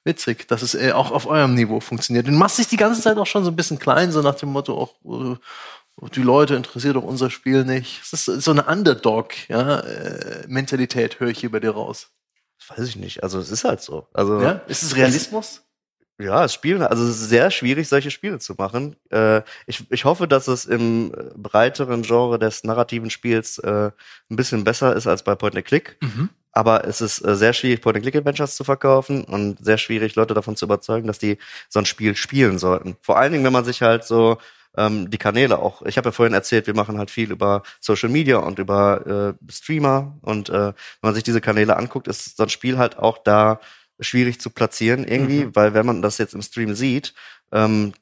[0.05, 2.27] Witzig, dass es äh, auch auf eurem Niveau funktioniert.
[2.27, 4.49] Du machst dich die ganze Zeit auch schon so ein bisschen klein, so nach dem
[4.49, 5.37] Motto, auch äh,
[6.15, 8.01] die Leute interessiert doch unser Spiel nicht.
[8.03, 12.11] Es ist so eine Underdog-Mentalität, höre ich hier bei dir raus.
[12.59, 13.23] Das weiß ich nicht.
[13.23, 14.09] Also es ist halt so.
[14.13, 14.63] Also Ja?
[14.67, 15.63] Ist es Realismus?
[16.19, 18.97] Ja, es spielen, also es ist sehr schwierig, solche Spiele zu machen.
[19.11, 23.91] Äh, ich, ich hoffe, dass es im breiteren Genre des narrativen Spiels äh,
[24.31, 25.97] ein bisschen besser ist als bei Point and Click.
[26.01, 26.29] Mhm.
[26.53, 30.15] Aber es ist äh, sehr schwierig, Point and Click Adventures zu verkaufen und sehr schwierig,
[30.15, 32.97] Leute davon zu überzeugen, dass die so ein Spiel spielen sollten.
[33.01, 34.37] Vor allen Dingen, wenn man sich halt so
[34.77, 35.83] ähm, die Kanäle auch.
[35.83, 39.53] Ich habe ja vorhin erzählt, wir machen halt viel über Social Media und über äh,
[39.53, 43.19] Streamer und äh, wenn man sich diese Kanäle anguckt, ist so ein Spiel halt auch
[43.19, 43.61] da
[44.03, 45.57] schwierig zu platzieren irgendwie, mhm.
[45.57, 47.15] weil wenn man das jetzt im Stream sieht,
[47.53, 47.93] ähm,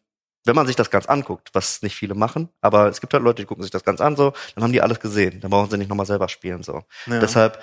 [0.45, 3.43] wenn man sich das ganz anguckt, was nicht viele machen, aber es gibt halt Leute,
[3.43, 5.77] die gucken sich das ganz an so, dann haben die alles gesehen, dann brauchen sie
[5.77, 6.83] nicht nochmal selber spielen so.
[7.07, 7.21] Ja.
[7.21, 7.63] Deshalb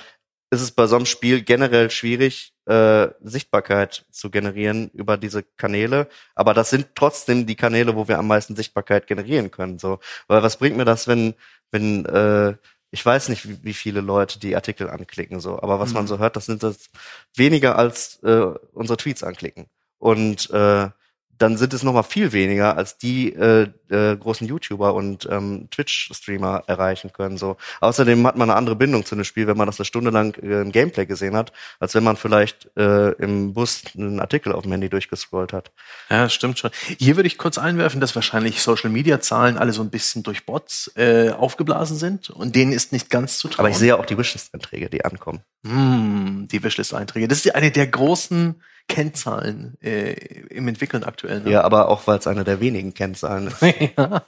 [0.49, 6.07] ist es bei so einem Spiel generell schwierig, äh, Sichtbarkeit zu generieren über diese Kanäle.
[6.35, 9.77] Aber das sind trotzdem die Kanäle, wo wir am meisten Sichtbarkeit generieren können.
[9.77, 11.33] So, weil was bringt mir das, wenn,
[11.71, 12.55] wenn äh,
[12.91, 15.95] ich weiß nicht, wie, viele Leute die Artikel anklicken, so, aber was mhm.
[15.95, 16.89] man so hört, das sind das
[17.35, 19.67] weniger als äh, unsere Tweets anklicken.
[19.97, 20.89] Und äh,
[21.37, 25.67] dann sind es noch mal viel weniger, als die äh, äh, großen YouTuber und ähm,
[25.71, 27.37] Twitch-Streamer erreichen können.
[27.37, 27.57] So.
[27.79, 30.35] Außerdem hat man eine andere Bindung zu dem Spiel, wenn man das eine Stunde lang
[30.41, 34.63] äh, im Gameplay gesehen hat, als wenn man vielleicht äh, im Bus einen Artikel auf
[34.63, 35.71] dem Handy durchgescrollt hat.
[36.09, 36.71] Ja, stimmt schon.
[36.97, 41.31] Hier würde ich kurz einwerfen, dass wahrscheinlich Social-Media-Zahlen alle so ein bisschen durch Bots äh,
[41.31, 43.65] aufgeblasen sind und denen ist nicht ganz zu trauen.
[43.65, 45.41] Aber ich sehe auch die Wishlist-Einträge, die ankommen.
[45.63, 47.27] Mm, die Wishlist-Einträge.
[47.27, 48.55] Das ist eine der großen
[48.87, 50.13] Kennzahlen äh,
[50.49, 51.41] im Entwickeln aktuell.
[51.41, 51.51] Ne?
[51.51, 53.61] Ja, aber auch weil es eine der wenigen Kennzahlen ist.
[53.97, 54.23] ja,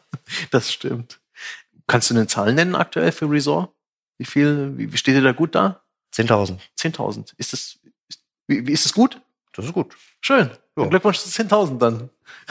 [0.52, 1.20] das stimmt.
[1.88, 3.72] Kannst du eine Zahl nennen aktuell für Resort?
[4.18, 5.82] Wie viel, wie, wie steht ihr da gut da?
[6.14, 6.60] 10.000.
[6.78, 7.34] 10.000.
[7.38, 9.22] Ist das, ist, wie, wie ist das gut?
[9.54, 9.96] Das ist gut.
[10.22, 10.50] Schön.
[10.78, 10.86] Ja.
[10.86, 12.10] Glückwunsch zu 10.000 dann.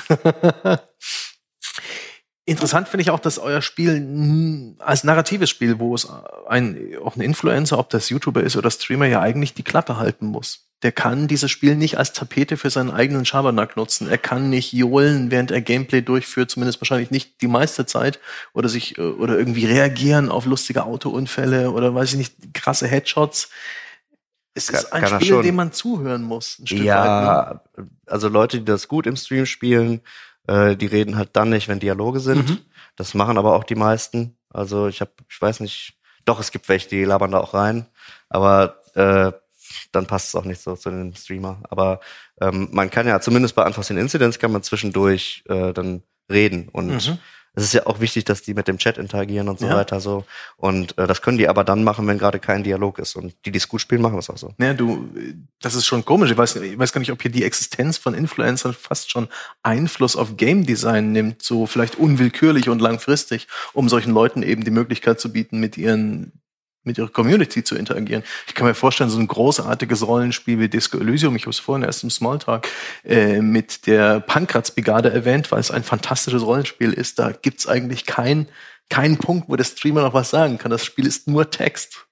[2.48, 6.08] Interessant finde ich auch, dass euer Spiel als narratives Spiel, wo es
[6.48, 10.26] ein, auch ein Influencer, ob das YouTuber ist oder Streamer, ja eigentlich die Klappe halten
[10.26, 14.08] muss der kann dieses Spiel nicht als Tapete für seinen eigenen Schabernack nutzen.
[14.08, 18.20] Er kann nicht johlen, während er Gameplay durchführt, zumindest wahrscheinlich nicht die meiste Zeit,
[18.52, 23.50] oder sich äh, oder irgendwie reagieren auf lustige Autounfälle oder weiß ich nicht, krasse Headshots.
[24.54, 26.60] Es ist ein Spiel, dem man zuhören muss.
[26.64, 27.90] ja, weit, ne?
[28.06, 30.00] also Leute, die das gut im Stream spielen,
[30.48, 32.48] äh, die reden halt dann nicht, wenn Dialoge sind.
[32.48, 32.58] Mhm.
[32.96, 34.36] Das machen aber auch die meisten.
[34.50, 37.86] Also ich habe, ich weiß nicht, doch es gibt welche, die labern da auch rein,
[38.28, 39.32] aber äh,
[39.92, 41.62] dann passt es auch nicht so zu dem Streamer.
[41.68, 42.00] Aber
[42.40, 47.06] ähm, man kann ja zumindest bei Unforeseen Incidents kann man zwischendurch äh, dann reden und
[47.06, 47.18] mhm.
[47.54, 49.74] Es ist ja auch wichtig, dass die mit dem Chat interagieren und so ja.
[49.74, 50.24] weiter so.
[50.56, 53.16] Und äh, das können die aber dann machen, wenn gerade kein Dialog ist.
[53.16, 54.54] Und die, die es gut spielen, machen das auch so.
[54.58, 55.08] Ja, du,
[55.60, 56.30] das ist schon komisch.
[56.30, 59.28] Ich weiß, ich weiß gar nicht, ob hier die Existenz von Influencern fast schon
[59.62, 64.70] Einfluss auf Game Design nimmt, so vielleicht unwillkürlich und langfristig, um solchen Leuten eben die
[64.70, 66.32] Möglichkeit zu bieten, mit ihren
[66.88, 68.24] mit ihrer Community zu interagieren.
[68.48, 71.84] Ich kann mir vorstellen, so ein großartiges Rollenspiel wie Disco Elysium, ich habe es vorhin
[71.84, 72.66] erst im Smalltalk
[73.04, 77.18] äh, mit der Pankratz-Brigade erwähnt, weil es ein fantastisches Rollenspiel ist.
[77.18, 78.48] Da gibt's eigentlich keinen
[78.88, 80.70] keinen Punkt, wo der Streamer noch was sagen kann.
[80.70, 82.06] Das Spiel ist nur Text.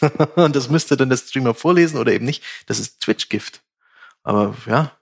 [0.34, 2.42] Und das müsste dann der Streamer vorlesen oder eben nicht.
[2.66, 3.62] Das ist Twitch-Gift.
[4.22, 4.92] Aber ja,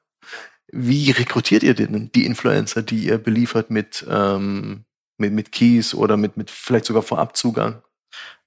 [0.69, 4.85] wie rekrutiert ihr denn die Influencer, die ihr beliefert mit, ähm,
[5.17, 7.83] mit, mit Keys oder mit, mit vielleicht sogar Vorabzugang?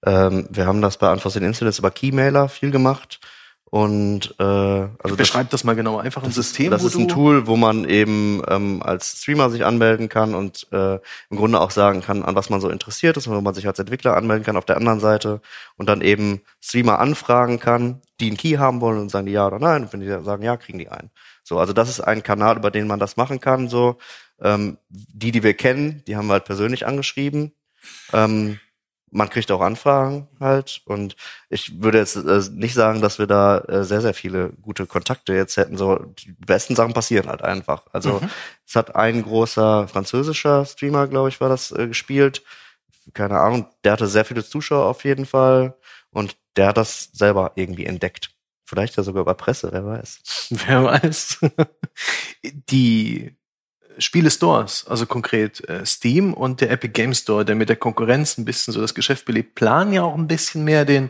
[0.06, 3.20] Ähm, wir haben das bei Unforeseen Incidents über Keymailer viel gemacht.
[3.72, 6.72] Und äh, also beschreibt das, das mal genau einfach ein System.
[6.72, 10.96] Das ist ein Tool, wo man eben ähm, als Streamer sich anmelden kann und äh,
[10.96, 13.68] im Grunde auch sagen kann, an was man so interessiert ist und wo man sich
[13.68, 15.40] als Entwickler anmelden kann auf der anderen Seite
[15.78, 19.46] und dann eben Streamer anfragen kann, die einen Key haben wollen und sagen die ja
[19.46, 19.84] oder nein.
[19.84, 21.12] Und wenn die sagen ja, kriegen die einen.
[21.44, 23.70] So, also das ist ein Kanal, über den man das machen kann.
[23.70, 23.98] So
[24.42, 27.54] ähm, die, die wir kennen, die haben wir halt persönlich angeschrieben.
[28.14, 28.60] Ähm,
[29.12, 31.16] man kriegt auch Anfragen halt und
[31.50, 35.34] ich würde jetzt äh, nicht sagen, dass wir da äh, sehr, sehr viele gute Kontakte
[35.34, 35.78] jetzt hätten.
[35.78, 37.84] So, die besten Sachen passieren halt einfach.
[37.92, 38.30] Also mhm.
[38.66, 42.44] es hat ein großer französischer Streamer, glaube ich, war das äh, gespielt.
[43.14, 45.76] Keine Ahnung, der hatte sehr viele Zuschauer auf jeden Fall
[46.12, 48.32] und der hat das selber irgendwie entdeckt.
[48.66, 50.50] Vielleicht ja sogar über Presse, wer weiß.
[50.68, 51.40] Wer weiß.
[52.44, 53.36] die
[54.00, 58.46] Spiele-Stores, also konkret äh, Steam und der Epic Game Store, der mit der Konkurrenz ein
[58.46, 61.10] bisschen so das Geschäft belebt, planen ja auch ein bisschen mehr den,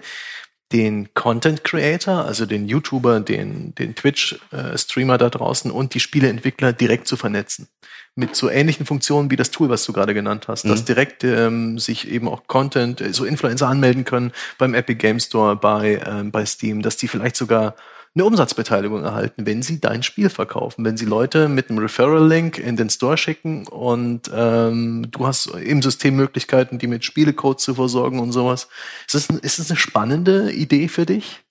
[0.72, 7.08] den Content Creator, also den YouTuber, den, den Twitch-Streamer da draußen und die Spieleentwickler direkt
[7.08, 7.68] zu vernetzen.
[8.16, 10.70] Mit so ähnlichen Funktionen wie das Tool, was du gerade genannt hast, mhm.
[10.70, 15.20] dass direkt ähm, sich eben auch Content, äh, so Influencer anmelden können beim Epic Game
[15.20, 17.76] Store, bei, ähm, bei Steam, dass die vielleicht sogar
[18.16, 20.84] eine Umsatzbeteiligung erhalten, wenn sie dein Spiel verkaufen.
[20.84, 25.82] Wenn sie Leute mit einem Referral-Link in den Store schicken und ähm, du hast im
[25.82, 28.68] System Möglichkeiten, die mit Spielecodes zu versorgen und sowas.
[29.08, 31.42] Ist das, ist das eine spannende Idee für dich?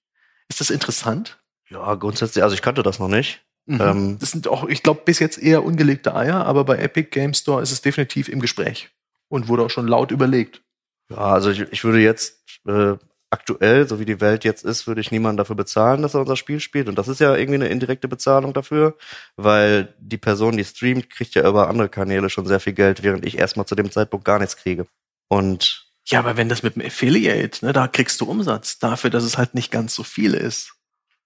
[0.49, 1.39] Ist das interessant?
[1.71, 3.43] Ja, grundsätzlich, also ich kannte das noch nicht.
[3.67, 3.81] Mhm.
[3.81, 7.35] Ähm, das sind auch, ich glaube, bis jetzt eher ungelegte Eier, aber bei Epic Game
[7.35, 8.91] Store ist es definitiv im Gespräch
[9.29, 10.63] und wurde auch schon laut überlegt.
[11.11, 12.95] Ja, also ich, ich würde jetzt äh,
[13.31, 16.37] aktuell, so wie die Welt jetzt ist, würde ich niemanden dafür bezahlen, dass er unser
[16.37, 16.89] Spiel spielt.
[16.89, 18.97] Und das ist ja irgendwie eine indirekte Bezahlung dafür,
[19.37, 23.27] weil die Person, die streamt, kriegt ja über andere Kanäle schon sehr viel Geld, während
[23.27, 24.87] ich erstmal zu dem Zeitpunkt gar nichts kriege.
[25.29, 29.25] Und ja, aber wenn das mit dem Affiliate, ne, da kriegst du Umsatz dafür, dass
[29.25, 30.73] es halt nicht ganz so viel ist.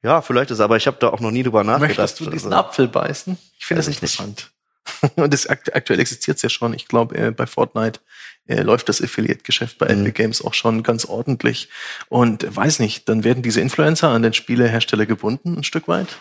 [0.03, 1.99] Ja, vielleicht ist, aber ich habe da auch noch nie drüber nachgedacht.
[1.99, 3.39] Möchtest du diesen also, Apfel beißen?
[3.59, 4.51] Ich finde das interessant.
[5.17, 6.75] Und das aktuell existiert es ja schon.
[6.75, 8.01] Ich glaube, äh, bei Fortnite
[8.47, 10.03] äh, läuft das Affiliate-Geschäft bei mhm.
[10.03, 11.69] Epic Games auch schon ganz ordentlich.
[12.09, 16.19] Und äh, weiß nicht, dann werden diese Influencer an den Spielehersteller gebunden, ein Stück weit.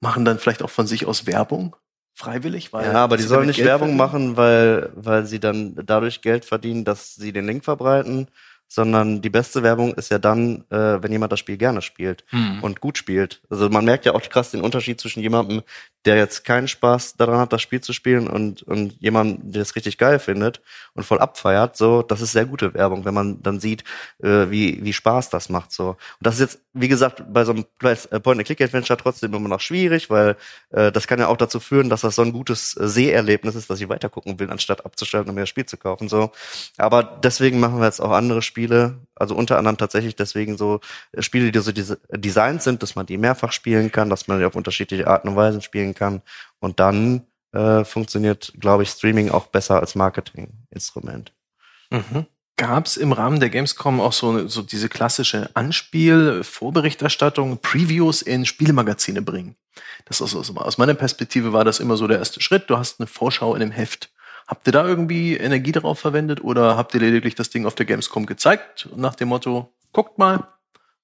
[0.00, 1.74] Machen dann vielleicht auch von sich aus Werbung
[2.14, 3.98] freiwillig, weil ja, aber die sollen nicht Geld Werbung verdienen.
[3.98, 8.26] machen, weil weil sie dann dadurch Geld verdienen, dass sie den Link verbreiten
[8.68, 12.62] sondern die beste Werbung ist ja dann, äh, wenn jemand das Spiel gerne spielt mhm.
[12.62, 13.40] und gut spielt.
[13.48, 15.62] Also man merkt ja auch krass den Unterschied zwischen jemandem,
[16.04, 19.74] der jetzt keinen Spaß daran hat, das Spiel zu spielen und, und jemandem, der es
[19.74, 20.60] richtig geil findet
[20.94, 21.76] und voll abfeiert.
[21.76, 23.84] So, das ist sehr gute Werbung, wenn man dann sieht,
[24.22, 25.72] äh, wie, wie Spaß das macht.
[25.72, 25.88] So.
[25.88, 30.08] Und das ist jetzt, wie gesagt, bei so einem äh, Point-and-Click-Adventure trotzdem immer noch schwierig,
[30.08, 30.36] weil
[30.70, 33.68] äh, das kann ja auch dazu führen, dass das so ein gutes äh, Seherlebnis ist,
[33.68, 36.08] dass ich weitergucken will, anstatt abzuschalten und mir das Spiel zu kaufen.
[36.08, 36.32] So.
[36.76, 40.80] Aber deswegen machen wir jetzt auch andere Spiele Spiele, also unter anderem tatsächlich deswegen so
[41.12, 44.40] äh, Spiele, die so diese Designs sind, dass man die mehrfach spielen kann, dass man
[44.40, 46.22] die auf unterschiedliche Arten und Weisen spielen kann.
[46.58, 51.32] Und dann äh, funktioniert, glaube ich, Streaming auch besser als Marketinginstrument.
[51.90, 52.26] Mhm.
[52.56, 58.44] Gab es im Rahmen der Gamescom auch so, so diese klassische Anspiel, Vorberichterstattung, Previews in
[58.44, 59.54] Spielemagazine bringen?
[60.06, 62.68] Das ist also, aus meiner Perspektive war das immer so der erste Schritt.
[62.68, 64.10] Du hast eine Vorschau in einem Heft.
[64.48, 67.84] Habt ihr da irgendwie Energie darauf verwendet oder habt ihr lediglich das Ding auf der
[67.84, 70.48] Gamescom gezeigt nach dem Motto, guckt mal,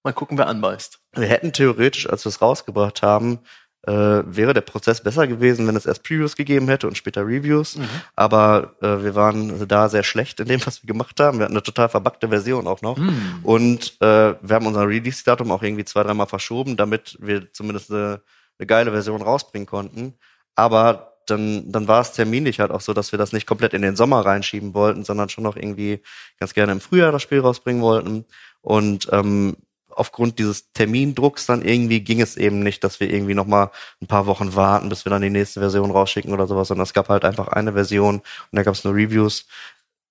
[0.02, 0.98] mal gucken, wer anbeißt?
[1.12, 3.40] Wir hätten theoretisch, als wir es rausgebracht haben,
[3.86, 3.92] äh,
[4.24, 7.76] wäre der Prozess besser gewesen, wenn es erst Previews gegeben hätte und später Reviews.
[7.76, 7.88] Mhm.
[8.16, 11.38] Aber äh, wir waren da sehr schlecht in dem, was wir gemacht haben.
[11.38, 12.96] Wir hatten eine total verbackte Version auch noch.
[12.96, 13.40] Mhm.
[13.42, 18.22] Und äh, wir haben unser Release-Datum auch irgendwie zwei, dreimal verschoben, damit wir zumindest eine,
[18.58, 20.14] eine geile Version rausbringen konnten.
[20.54, 23.82] Aber dann, dann war es terminlich halt auch so, dass wir das nicht komplett in
[23.82, 26.00] den Sommer reinschieben wollten, sondern schon noch irgendwie
[26.38, 28.24] ganz gerne im Frühjahr das Spiel rausbringen wollten.
[28.62, 29.56] Und ähm,
[29.90, 34.06] aufgrund dieses Termindrucks dann irgendwie ging es eben nicht, dass wir irgendwie noch mal ein
[34.06, 37.08] paar Wochen warten, bis wir dann die nächste Version rausschicken oder sowas, sondern es gab
[37.08, 39.46] halt einfach eine Version und da gab es nur Reviews.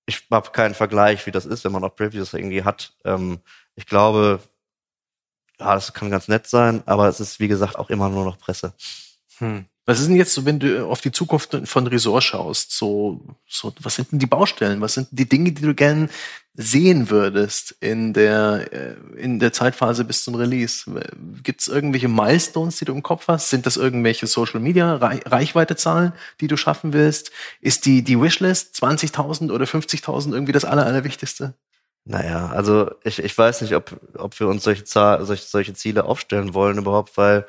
[0.06, 2.92] Ich habe keinen Vergleich, wie das ist, wenn man auch Previews irgendwie hat.
[3.04, 3.40] Ähm,
[3.74, 4.40] ich glaube,
[5.58, 8.38] ja, das kann ganz nett sein, aber es ist wie gesagt auch immer nur noch
[8.38, 8.74] Presse.
[9.38, 9.66] Hm.
[9.86, 12.72] Was ist denn jetzt so, wenn du auf die Zukunft von Resort schaust?
[12.72, 14.80] So, so, was sind denn die Baustellen?
[14.80, 16.08] Was sind die Dinge, die du gern
[16.54, 20.90] sehen würdest in der, äh, in der Zeitphase bis zum Release?
[21.42, 23.50] Gibt es irgendwelche Milestones, die du im Kopf hast?
[23.50, 27.30] Sind das irgendwelche Social Media Reichweitezahlen, die du schaffen willst?
[27.60, 31.54] Ist die, die Wishlist 20.000 oder 50.000 irgendwie das Aller, Allerwichtigste?
[32.06, 36.04] Naja, also ich, ich weiß nicht, ob, ob wir uns solche, Zahl, solche, solche Ziele
[36.04, 37.46] aufstellen wollen überhaupt, weil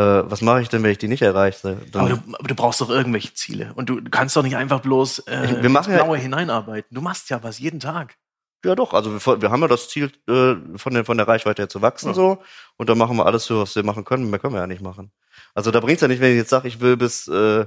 [0.00, 1.78] was mache ich denn, wenn ich die nicht erreiche?
[1.94, 3.72] Aber du, aber du, brauchst doch irgendwelche Ziele.
[3.74, 6.94] Und du kannst doch nicht einfach bloß äh, wir machen genauer ja, hineinarbeiten.
[6.94, 8.16] Du machst ja was jeden Tag.
[8.64, 8.92] Ja, doch.
[8.94, 11.82] Also wir, wir haben ja das Ziel, äh, von, der, von der Reichweite her zu
[11.82, 12.14] wachsen ja.
[12.14, 12.42] so.
[12.76, 14.28] Und dann machen wir alles für, was wir machen können.
[14.28, 15.12] Mehr können wir ja nicht machen.
[15.54, 17.66] Also da bringt's ja nicht, wenn ich jetzt sage, ich will bis, äh,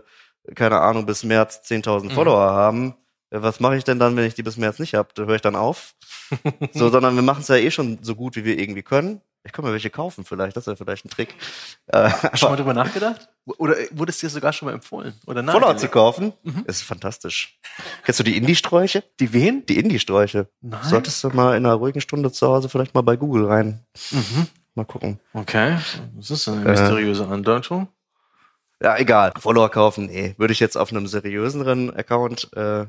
[0.55, 2.09] keine Ahnung, bis März 10.000 mhm.
[2.11, 2.95] Follower haben.
[3.31, 5.09] Was mache ich denn dann, wenn ich die bis März nicht habe?
[5.13, 5.93] Da höre ich dann auf.
[6.73, 9.21] so, sondern wir machen es ja eh schon so gut, wie wir irgendwie können.
[9.43, 11.35] Ich kann mir welche kaufen vielleicht, das wäre vielleicht ein Trick.
[11.87, 13.29] Äh, schon mal drüber nachgedacht?
[13.57, 15.13] Oder wurde es dir sogar schon mal empfohlen?
[15.25, 15.53] Oder nein?
[15.53, 16.33] Follower zu kaufen?
[16.43, 16.65] Mhm.
[16.67, 17.59] ist fantastisch.
[18.03, 19.03] Kennst du die Indie-Sträuche?
[19.19, 19.65] Die wen?
[19.65, 20.49] Die Indie-Sträuche.
[20.61, 20.79] Nein.
[20.83, 23.85] Solltest du mal in einer ruhigen Stunde zu Hause vielleicht mal bei Google rein.
[24.11, 24.47] Mhm.
[24.75, 25.19] Mal gucken.
[25.33, 25.77] Okay.
[26.15, 27.87] Das ist eine mysteriöse äh, Andeutung.
[28.81, 29.33] Ja, egal.
[29.37, 30.35] Follower kaufen, nee.
[30.37, 32.85] Würde ich jetzt auf einem seriöseren Account äh,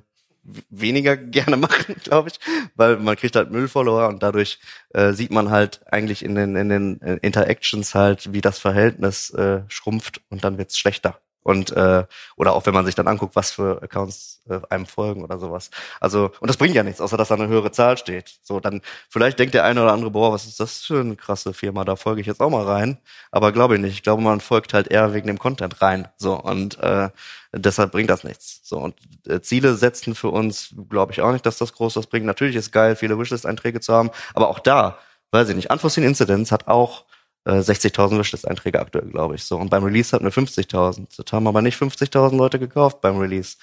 [0.71, 2.41] weniger gerne machen, glaube ich,
[2.75, 4.59] weil man kriegt halt Müllfollower und dadurch
[4.91, 9.31] äh, sieht man halt eigentlich in den in den äh, Interactions halt, wie das Verhältnis
[9.31, 11.21] äh, schrumpft und dann wird's schlechter.
[11.43, 12.05] Und äh,
[12.37, 15.71] oder auch wenn man sich dann anguckt, was für Accounts äh, einem folgen oder sowas.
[15.99, 18.41] Also und das bringt ja nichts, außer dass da eine höhere Zahl steht.
[18.43, 21.55] So dann vielleicht denkt der eine oder andere, boah, was ist das für eine krasse
[21.55, 21.85] Firma?
[21.85, 22.99] Da folge ich jetzt auch mal rein.
[23.31, 23.95] Aber glaube ich nicht.
[23.95, 26.09] Ich glaube, man folgt halt eher wegen dem Content rein.
[26.19, 27.09] So und äh,
[27.53, 28.61] deshalb bringt das nichts.
[28.63, 28.95] So und
[29.27, 32.27] äh, Ziele setzen für uns, glaube ich auch nicht, dass das groß was bringt.
[32.27, 34.99] Natürlich ist geil, viele Wishlist-Einträge zu haben, aber auch da,
[35.33, 35.71] weiß ich nicht.
[35.71, 37.05] Unforeseen Incidents hat auch
[37.47, 39.45] 60.000 äh, Wishlist-Einträge aktuell, glaube ich.
[39.45, 41.17] So und beim Release hatten wir 50.000.
[41.17, 43.57] Das haben aber nicht 50.000 Leute gekauft beim Release.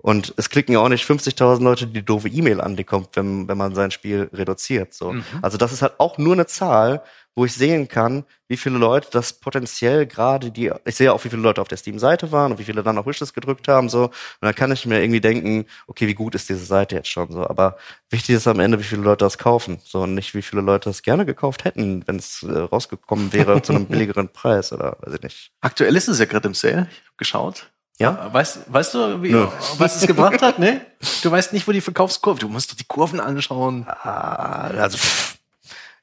[0.00, 3.48] Und es klicken ja auch nicht 50.000 Leute die doofe E-Mail an, die kommt, wenn,
[3.48, 4.94] wenn man sein Spiel reduziert.
[4.94, 5.12] So.
[5.12, 5.24] Mhm.
[5.42, 7.02] Also das ist halt auch nur eine Zahl,
[7.34, 11.28] wo ich sehen kann, wie viele Leute das potenziell gerade die, ich sehe auch, wie
[11.28, 14.04] viele Leute auf der Steam-Seite waren und wie viele dann auch Wishes gedrückt haben, so.
[14.06, 17.30] Und dann kann ich mir irgendwie denken, okay, wie gut ist diese Seite jetzt schon,
[17.30, 17.48] so.
[17.48, 17.76] Aber
[18.10, 20.02] wichtig ist am Ende, wie viele Leute das kaufen, so.
[20.02, 23.72] Und nicht, wie viele Leute das gerne gekauft hätten, wenn es äh, rausgekommen wäre zu
[23.72, 25.52] einem billigeren Preis oder weiß ich nicht.
[25.60, 26.88] Aktuell ist es ja gerade im Sale.
[26.90, 27.70] Ich habe geschaut.
[27.98, 28.32] Ja?
[28.32, 29.34] Weißt, weißt du, wie,
[29.78, 30.58] was es gebracht hat?
[30.58, 30.80] Ne?
[31.22, 32.40] Du weißt nicht, wo die Verkaufskurve.
[32.40, 33.86] Du musst doch die Kurven anschauen.
[33.88, 35.37] Ah, also pff,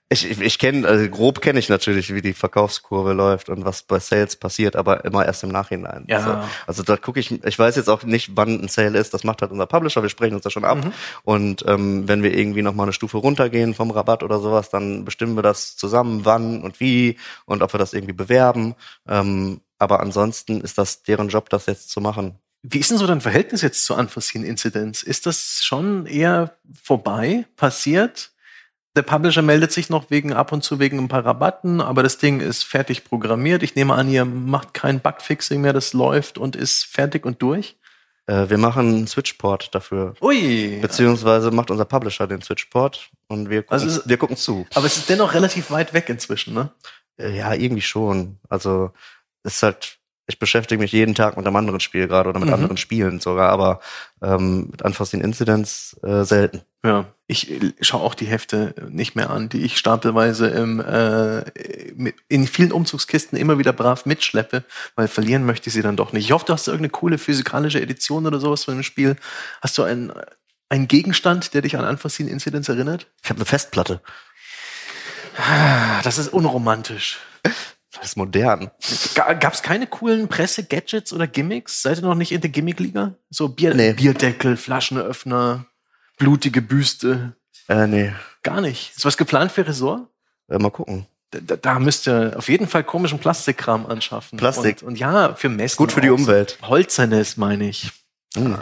[0.10, 3.82] ich, ich, ich kenne, also grob kenne ich natürlich, wie die Verkaufskurve läuft und was
[3.82, 6.06] bei Sales passiert, aber immer erst im Nachhinein.
[6.08, 6.18] Ja.
[6.18, 9.24] Also, also da gucke ich, ich weiß jetzt auch nicht, wann ein Sale ist, das
[9.24, 10.84] macht halt unser Publisher, wir sprechen uns da schon ab.
[10.84, 10.94] Mhm.
[11.24, 15.36] Und ähm, wenn wir irgendwie nochmal eine Stufe runtergehen vom Rabatt oder sowas, dann bestimmen
[15.36, 18.76] wir das zusammen, wann und wie und ob wir das irgendwie bewerben.
[19.08, 22.38] Ähm, aber ansonsten ist das deren Job, das jetzt zu machen.
[22.62, 25.04] Wie ist denn so dein Verhältnis jetzt zur Unforeseen Incidents?
[25.04, 28.35] Ist das schon eher vorbei, passiert?
[28.96, 32.18] Der Publisher meldet sich noch wegen ab und zu wegen ein paar Rabatten, aber das
[32.18, 33.62] Ding ist fertig programmiert.
[33.62, 37.76] Ich nehme an, ihr macht kein Bugfixing mehr, das läuft und ist fertig und durch.
[38.28, 40.14] Äh, wir machen einen Switchport dafür.
[40.22, 40.80] Ui.
[40.82, 44.66] Beziehungsweise macht unser Publisher den Switchport und wir gucken, also wir gucken zu.
[44.74, 46.72] Aber es ist dennoch relativ weit weg inzwischen, ne?
[47.18, 48.40] Äh, ja, irgendwie schon.
[48.48, 48.92] Also
[49.44, 52.48] es ist halt ich beschäftige mich jeden Tag mit einem anderen Spiel gerade oder mit
[52.48, 52.56] mhm.
[52.56, 53.80] anderen Spielen sogar, aber
[54.22, 56.62] ähm, mit Unforeseen Incidents äh, selten.
[56.84, 57.52] Ja, ich
[57.82, 61.42] schaue auch die Hefte nicht mehr an, die ich stapelweise im, äh,
[62.28, 64.64] in vielen Umzugskisten immer wieder brav mitschleppe,
[64.96, 66.26] weil verlieren möchte ich sie dann doch nicht.
[66.26, 69.16] Ich hoffe, du hast irgendeine coole physikalische Edition oder sowas von dem Spiel.
[69.62, 70.14] Hast du einen,
[70.70, 73.08] einen Gegenstand, der dich an Unforeseen Incidents erinnert?
[73.24, 74.02] Ich habe eine Festplatte.
[76.04, 77.20] Das ist unromantisch.
[77.96, 78.72] Das ist modern.
[79.16, 81.82] Gab es keine coolen Presse-Gadgets oder Gimmicks?
[81.82, 83.16] Seid ihr noch nicht in der Gimmick-Liga?
[83.30, 83.94] So Bier nee.
[83.94, 85.66] Bierdeckel, Flaschenöffner,
[86.18, 87.36] blutige Büste?
[87.68, 88.14] Äh, nee.
[88.44, 88.96] Gar nicht.
[88.96, 90.08] Ist was geplant für Resort?
[90.50, 91.06] Äh, mal gucken.
[91.32, 94.38] Da, da müsst ihr auf jeden Fall komischen Plastikkram anschaffen.
[94.38, 94.82] Plastik.
[94.82, 95.78] Und, und ja, für Messen.
[95.78, 96.58] Gut für die Umwelt.
[96.62, 97.92] Holzernes, meine ich.
[98.36, 98.58] Mhm.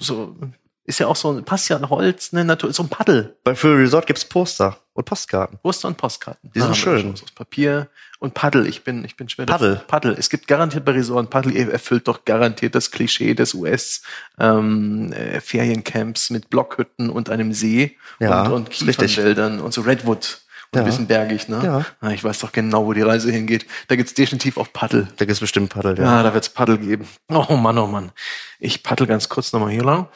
[0.00, 0.36] So,
[0.84, 3.36] ist ja auch so, passt ja an Holz, ne, Natur, so ein Paddel.
[3.42, 5.58] Bei für Resort gibt's Poster und Postkarten.
[5.62, 6.50] Poster und Postkarten.
[6.54, 7.12] Die sind ah, schön.
[7.12, 8.66] Aus Papier und Paddel.
[8.66, 9.46] Ich bin, ich bin schwer.
[9.46, 9.82] Paddel.
[9.86, 10.14] Paddel.
[10.18, 14.02] Es gibt garantiert bei Resort Paddel erfüllt doch garantiert das Klischee des US
[14.38, 20.40] ähm, äh, Feriencamps mit Blockhütten und einem See ja, und, und Kiefernwäldern und so Redwood.
[20.70, 20.82] Und ja.
[20.82, 21.60] ein bisschen bergig, ne?
[21.62, 21.84] Ja.
[22.00, 23.64] Ah, ich weiß doch genau, wo die Reise hingeht.
[23.88, 25.08] Da gibt's definitiv auch Paddel.
[25.16, 26.04] Da gibt's bestimmt Paddel, ja.
[26.04, 27.06] Ja, da wird's Paddel geben.
[27.28, 28.10] Oh Mann, oh Mann.
[28.58, 30.08] Ich paddel ganz kurz nochmal hier lang.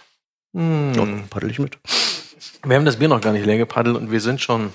[0.55, 0.95] Hm.
[0.95, 1.79] Ja, paddel ich mit.
[2.65, 4.73] Wir haben das Bier noch gar nicht leer gepaddelt und wir sind schon,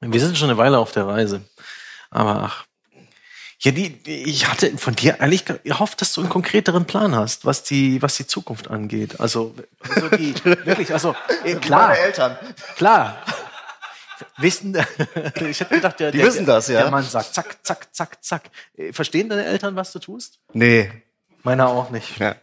[0.00, 1.42] wir sind schon eine Weile auf der Reise.
[2.10, 2.64] Aber ach.
[3.60, 7.64] Ja, die, ich hatte von dir eigentlich gehofft, dass du einen konkreteren Plan hast, was
[7.64, 9.18] die, was die Zukunft angeht.
[9.18, 11.88] Also, also die, wirklich, also, äh, klar.
[11.88, 12.38] Meine Eltern.
[12.76, 13.20] Klar.
[14.36, 14.76] Wissen,
[15.40, 16.82] ich hätte gedacht, der, die wissen der, das, ja.
[16.82, 18.42] Der Mann sagt, zack, zack, zack, zack.
[18.76, 20.38] Äh, verstehen deine Eltern, was du tust?
[20.52, 20.90] Nee.
[21.42, 22.18] Meiner auch nicht.
[22.18, 22.36] Ja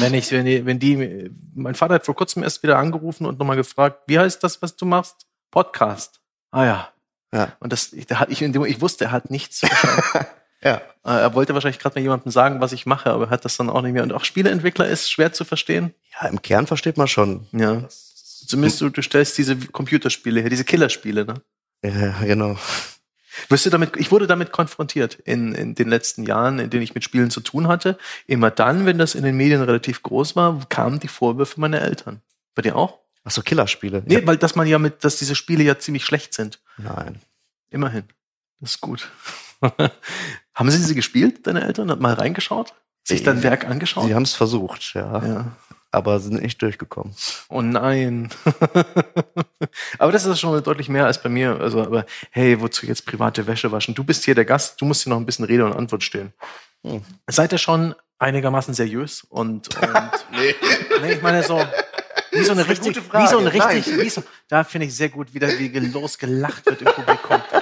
[0.00, 3.38] wenn ich, wenn die, wenn die, mein Vater hat vor kurzem erst wieder angerufen und
[3.38, 5.26] nochmal gefragt, wie heißt das, was du machst?
[5.50, 6.20] Podcast.
[6.50, 6.88] Ah ja.
[7.32, 7.52] Ja.
[7.60, 9.60] Und das, ich, ich wusste, er hat nichts
[10.62, 10.76] ja.
[11.04, 13.56] Äh, er wollte wahrscheinlich gerade mal jemandem sagen, was ich mache, aber er hat das
[13.56, 14.02] dann auch nicht mehr.
[14.02, 15.94] Und auch Spieleentwickler ist schwer zu verstehen.
[16.20, 17.46] Ja, im Kern versteht man schon.
[17.52, 17.88] Ja.
[17.88, 21.34] Zumindest du, du stellst diese Computerspiele her, diese Killerspiele, ne?
[21.84, 22.56] Ja, genau.
[23.48, 26.94] Wirst du damit, ich wurde damit konfrontiert in, in den letzten Jahren, in denen ich
[26.94, 27.98] mit Spielen zu tun hatte.
[28.26, 32.20] Immer dann, wenn das in den Medien relativ groß war, kamen die Vorwürfe meiner Eltern.
[32.54, 32.98] Bei dir auch?
[33.24, 34.02] Ach so, Killerspiele.
[34.06, 36.60] Nee, weil dass man ja mit, dass diese Spiele ja ziemlich schlecht sind.
[36.78, 37.20] Nein.
[37.70, 38.04] Immerhin.
[38.60, 39.10] Das ist gut.
[40.54, 41.90] haben Sie sie gespielt, deine Eltern?
[41.90, 42.72] Hat mal reingeschaut?
[43.02, 44.06] Sich dein Werk angeschaut?
[44.06, 45.24] Sie haben es versucht, ja.
[45.24, 45.56] ja
[45.90, 47.14] aber sind nicht durchgekommen.
[47.48, 48.30] Oh nein.
[49.98, 51.60] aber das ist schon deutlich mehr als bei mir.
[51.60, 53.94] Also, aber hey, wozu jetzt private Wäsche waschen?
[53.94, 56.32] Du bist hier der Gast, du musst hier noch ein bisschen Rede und Antwort stehen.
[56.84, 57.02] Hm.
[57.26, 59.92] Seid ihr schon einigermaßen seriös und, und
[60.32, 60.54] nee.
[61.02, 61.60] nee, ich meine so
[62.32, 65.32] wie so eine richtig, wie so ein richtig, wie so, da finde ich sehr gut,
[65.32, 67.40] wie da wie losgelacht wird im Publikum.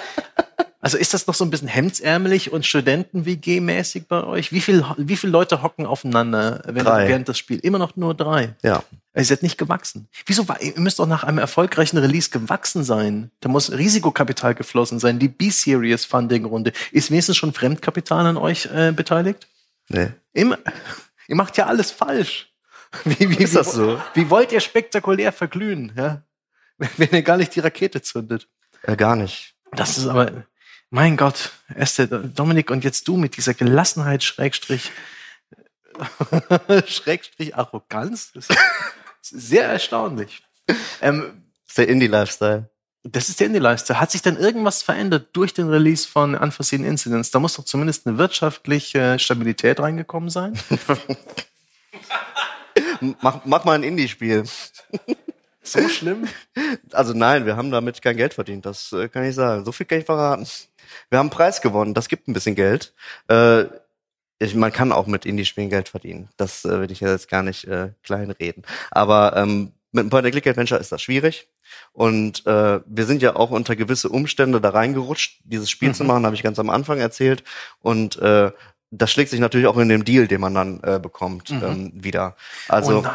[0.85, 4.53] Also ist das noch so ein bisschen hemdsärmelig und Studenten-WG-mäßig bei euch?
[4.53, 7.59] Wie viel, wie viele Leute hocken aufeinander während, während das Spiel?
[7.59, 8.55] Immer noch nur drei.
[8.63, 8.85] Ja.
[9.17, 10.09] Ihr seid nicht gewachsen.
[10.27, 13.31] Wieso war, ihr müsst doch nach einem erfolgreichen Release gewachsen sein.
[13.41, 15.19] Da muss Risikokapital geflossen sein.
[15.19, 16.75] Die B-Series Funding-Runde.
[16.93, 19.49] Ist wenigstens schon Fremdkapital an euch äh, beteiligt?
[19.89, 20.09] Nee.
[20.35, 20.59] Immer.
[21.29, 22.53] Ihr macht ja alles falsch.
[23.05, 24.01] Wie, wie, ist das so?
[24.13, 26.23] Wie wollt ihr spektakulär verglühen, ja?
[26.97, 28.49] Wenn ihr gar nicht die Rakete zündet?
[28.87, 29.55] Ja, gar nicht.
[29.73, 30.45] Das ist aber,
[30.95, 34.93] mein Gott, erst der Dominik und jetzt du mit dieser Gelassenheit, Schrägstrich,
[36.87, 38.31] Schrägstrich Arroganz.
[38.33, 38.59] Das ist
[39.21, 40.45] sehr erstaunlich.
[41.01, 42.71] Ähm, das ist der Indie-Lifestyle.
[43.03, 43.99] Das ist der Indie-Lifestyle.
[43.99, 47.33] Hat sich denn irgendwas verändert durch den Release von Unforeseen Incidents?
[47.33, 50.57] Da muss doch zumindest eine wirtschaftliche Stabilität reingekommen sein.
[53.21, 54.45] mach, mach mal ein Indie-Spiel.
[55.65, 56.29] So schlimm?
[56.93, 59.65] Also nein, wir haben damit kein Geld verdient, das äh, kann ich sagen.
[59.65, 60.47] So viel kann ich verraten.
[61.11, 62.95] Wir haben einen Preis gewonnen, das gibt ein bisschen Geld.
[63.29, 63.65] Äh,
[64.39, 66.29] ich, man kann auch mit Indie-Spielen Geld verdienen.
[66.37, 68.65] Das äh, will ich jetzt gar nicht äh, kleinreden.
[68.91, 71.49] Aber ähm, mit einem Point-and-Click-Adventure ist das schwierig.
[71.93, 75.95] Und äh, wir sind ja auch unter gewisse Umstände da reingerutscht, dieses Spiel mhm.
[75.95, 77.43] zu machen, habe ich ganz am Anfang erzählt.
[77.81, 78.53] Und äh,
[78.91, 81.63] das schlägt sich natürlich auch in dem Deal, den man dann äh, bekommt, mhm.
[81.65, 82.37] ähm, wieder.
[82.69, 83.09] Also oh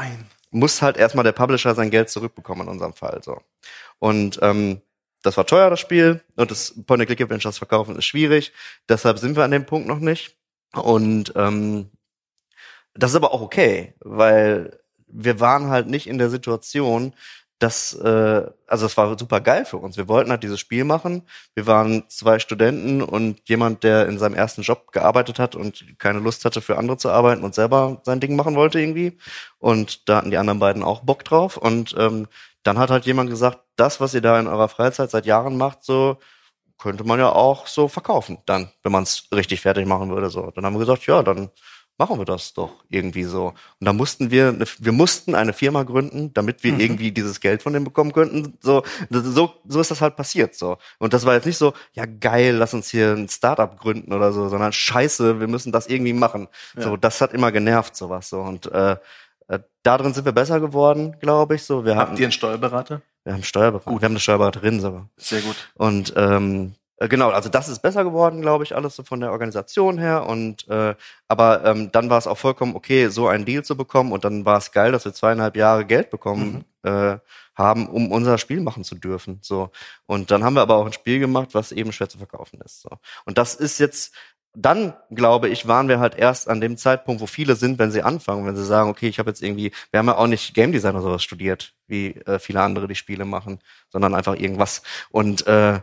[0.52, 3.22] muss halt erstmal der Publisher sein Geld zurückbekommen in unserem Fall.
[3.24, 3.42] so.
[4.00, 4.82] Und ähm,
[5.22, 6.24] das war teuer, das Spiel.
[6.36, 8.54] Und das Point-and-Click-Adventures verkaufen ist schwierig.
[8.88, 10.38] Deshalb sind wir an dem Punkt noch nicht.
[10.74, 11.90] Und ähm,
[12.94, 17.14] das ist aber auch okay, weil wir waren halt nicht in der Situation,
[17.60, 19.98] dass, äh, also es war super geil für uns.
[19.98, 21.24] Wir wollten halt dieses Spiel machen.
[21.54, 26.20] Wir waren zwei Studenten und jemand, der in seinem ersten Job gearbeitet hat und keine
[26.20, 29.18] Lust hatte, für andere zu arbeiten und selber sein Ding machen wollte irgendwie.
[29.58, 31.58] Und da hatten die anderen beiden auch Bock drauf.
[31.58, 32.28] Und ähm,
[32.64, 35.84] dann hat halt jemand gesagt, das, was ihr da in eurer Freizeit seit Jahren macht,
[35.84, 36.18] so
[36.78, 40.30] könnte man ja auch so verkaufen, dann, wenn man es richtig fertig machen würde.
[40.30, 41.50] So, dann haben wir gesagt, ja, dann
[42.00, 43.48] machen wir das doch irgendwie so.
[43.80, 46.80] Und da mussten wir, wir mussten eine Firma gründen, damit wir mhm.
[46.80, 48.58] irgendwie dieses Geld von dem bekommen könnten.
[48.62, 50.78] So, so, so ist das halt passiert, so.
[50.98, 54.32] Und das war jetzt nicht so, ja geil, lass uns hier ein Startup gründen oder
[54.32, 56.48] so, sondern scheiße, wir müssen das irgendwie machen.
[56.76, 56.84] Ja.
[56.84, 58.40] So, das hat immer genervt, sowas, so.
[58.40, 58.96] Und, äh,
[59.50, 61.84] äh, darin sind wir besser geworden, glaube ich, so.
[61.84, 63.02] Wir Habt hatten, ihr einen Steuerberater?
[63.26, 63.92] Wir haben Steuerberater.
[63.92, 64.02] Gut.
[64.02, 65.10] Wir haben eine Steuerberaterin sogar.
[65.18, 65.70] Sehr gut.
[65.76, 69.32] Und, ähm, äh, genau, also das ist besser geworden, glaube ich, alles so von der
[69.32, 70.26] Organisation her.
[70.26, 70.96] Und äh,
[71.28, 74.12] aber ähm, dann war es auch vollkommen okay, so einen Deal zu bekommen.
[74.12, 76.90] Und dann war es geil, dass wir zweieinhalb Jahre Geld bekommen mhm.
[76.90, 77.20] äh,
[77.60, 79.40] haben, um unser Spiel machen zu dürfen.
[79.42, 79.70] So
[80.08, 82.82] und dann haben wir aber auch ein Spiel gemacht, was eben schwer zu verkaufen ist.
[82.82, 82.90] So
[83.26, 84.16] und das ist jetzt
[84.56, 88.02] dann glaube ich, waren wir halt erst an dem Zeitpunkt, wo viele sind, wenn sie
[88.02, 90.72] anfangen, wenn sie sagen, okay, ich habe jetzt irgendwie, wir haben ja auch nicht Game
[90.72, 94.82] Design oder sowas studiert, wie äh, viele andere die Spiele machen, sondern einfach irgendwas.
[95.12, 95.82] Und äh,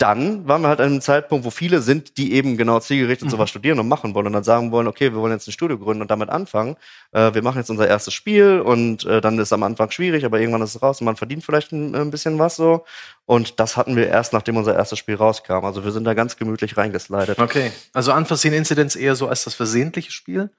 [0.00, 3.32] dann waren wir halt an einem Zeitpunkt, wo viele sind, die eben genau zielgerichtet mhm.
[3.32, 5.78] sowas studieren und machen wollen und dann sagen wollen, okay, wir wollen jetzt ein Studio
[5.78, 6.76] gründen und damit anfangen.
[7.12, 10.24] Äh, wir machen jetzt unser erstes Spiel und äh, dann ist es am Anfang schwierig,
[10.24, 12.84] aber irgendwann ist es raus und man verdient vielleicht ein, ein, bisschen was so.
[13.26, 15.64] Und das hatten wir erst, nachdem unser erstes Spiel rauskam.
[15.64, 17.38] Also wir sind da ganz gemütlich reingeslidet.
[17.38, 20.50] Okay, also Unforeseen Incidents eher so als das versehentliche Spiel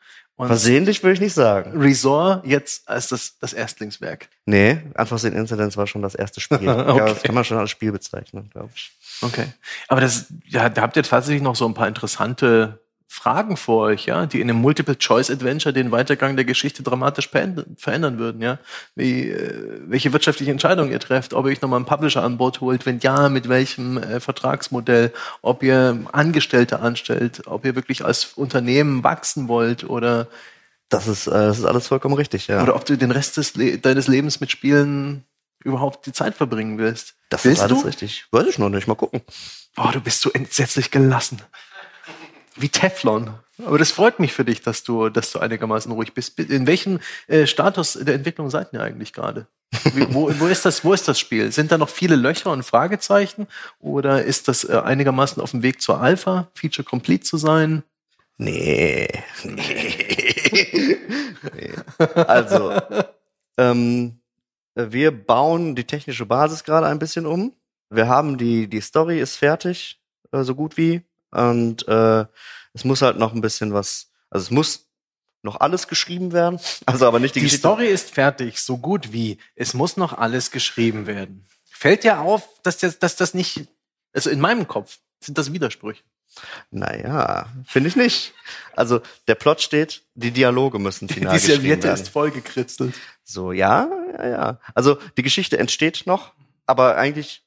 [0.42, 1.80] und Versehentlich würde ich nicht sagen.
[1.80, 4.28] Resort jetzt als das, das Erstlingswerk.
[4.48, 6.68] Nee, Unforeseen Incidents war schon das erste Spiel.
[6.68, 6.98] okay.
[6.98, 8.92] ja, das kann man schon als Spiel bezeichnen, glaube ich.
[9.22, 9.46] Okay.
[9.88, 12.82] Aber das, ja, da habt ihr tatsächlich noch so ein paar interessante
[13.14, 18.42] Fragen vor euch, ja, die in einem Multiple-Choice-Adventure den Weitergang der Geschichte dramatisch verändern würden,
[18.42, 18.58] ja.
[18.96, 22.62] Wie, äh, welche wirtschaftliche Entscheidung ihr trefft, ob ihr euch nochmal einen Publisher an Bord
[22.62, 28.32] holt, wenn ja, mit welchem äh, Vertragsmodell, ob ihr Angestellte anstellt, ob ihr wirklich als
[28.36, 30.28] Unternehmen wachsen wollt oder
[30.88, 32.64] das ist, äh, das ist alles vollkommen richtig, ja.
[32.64, 35.26] Oder ob du den Rest des Le deines Lebens mit Spielen
[35.66, 37.16] überhaupt die Zeit verbringen willst.
[37.28, 37.88] Das willst ist alles du?
[37.88, 38.26] richtig.
[38.32, 39.20] Weiß ich noch nicht, mal gucken.
[39.76, 41.42] Boah, du bist so entsetzlich gelassen
[42.56, 43.32] wie Teflon.
[43.66, 46.40] Aber das freut mich für dich, dass du, dass du einigermaßen ruhig bist.
[46.40, 49.48] In welchem äh, Status der Entwicklung seid ihr eigentlich gerade?
[50.10, 51.52] wo, wo, ist das, wo ist das Spiel?
[51.52, 53.48] Sind da noch viele Löcher und Fragezeichen?
[53.80, 57.84] Oder ist das äh, einigermaßen auf dem Weg zur Alpha, Feature Complete zu sein?
[58.38, 59.08] Nee.
[59.44, 60.98] nee.
[62.16, 62.74] Also,
[63.58, 64.20] ähm,
[64.76, 67.54] wir bauen die technische Basis gerade ein bisschen um.
[67.90, 71.02] Wir haben die, die Story ist fertig, äh, so gut wie.
[71.32, 72.26] Und äh,
[72.74, 74.88] es muss halt noch ein bisschen was, also es muss
[75.44, 77.68] noch alles geschrieben werden, also aber nicht die, die Geschichte.
[77.68, 79.38] Story ist fertig, so gut wie.
[79.56, 81.46] Es muss noch alles geschrieben werden.
[81.70, 83.68] Fällt dir auf, dass das, dass das nicht,
[84.14, 86.04] also in meinem Kopf sind das Widersprüche.
[86.70, 88.34] Naja, finde ich nicht.
[88.76, 92.96] Also der Plot steht, die Dialoge müssen final Die Serviette ist vollgekritzelt.
[93.24, 94.60] So, ja, ja, ja.
[94.74, 96.34] Also die Geschichte entsteht noch,
[96.66, 97.44] aber eigentlich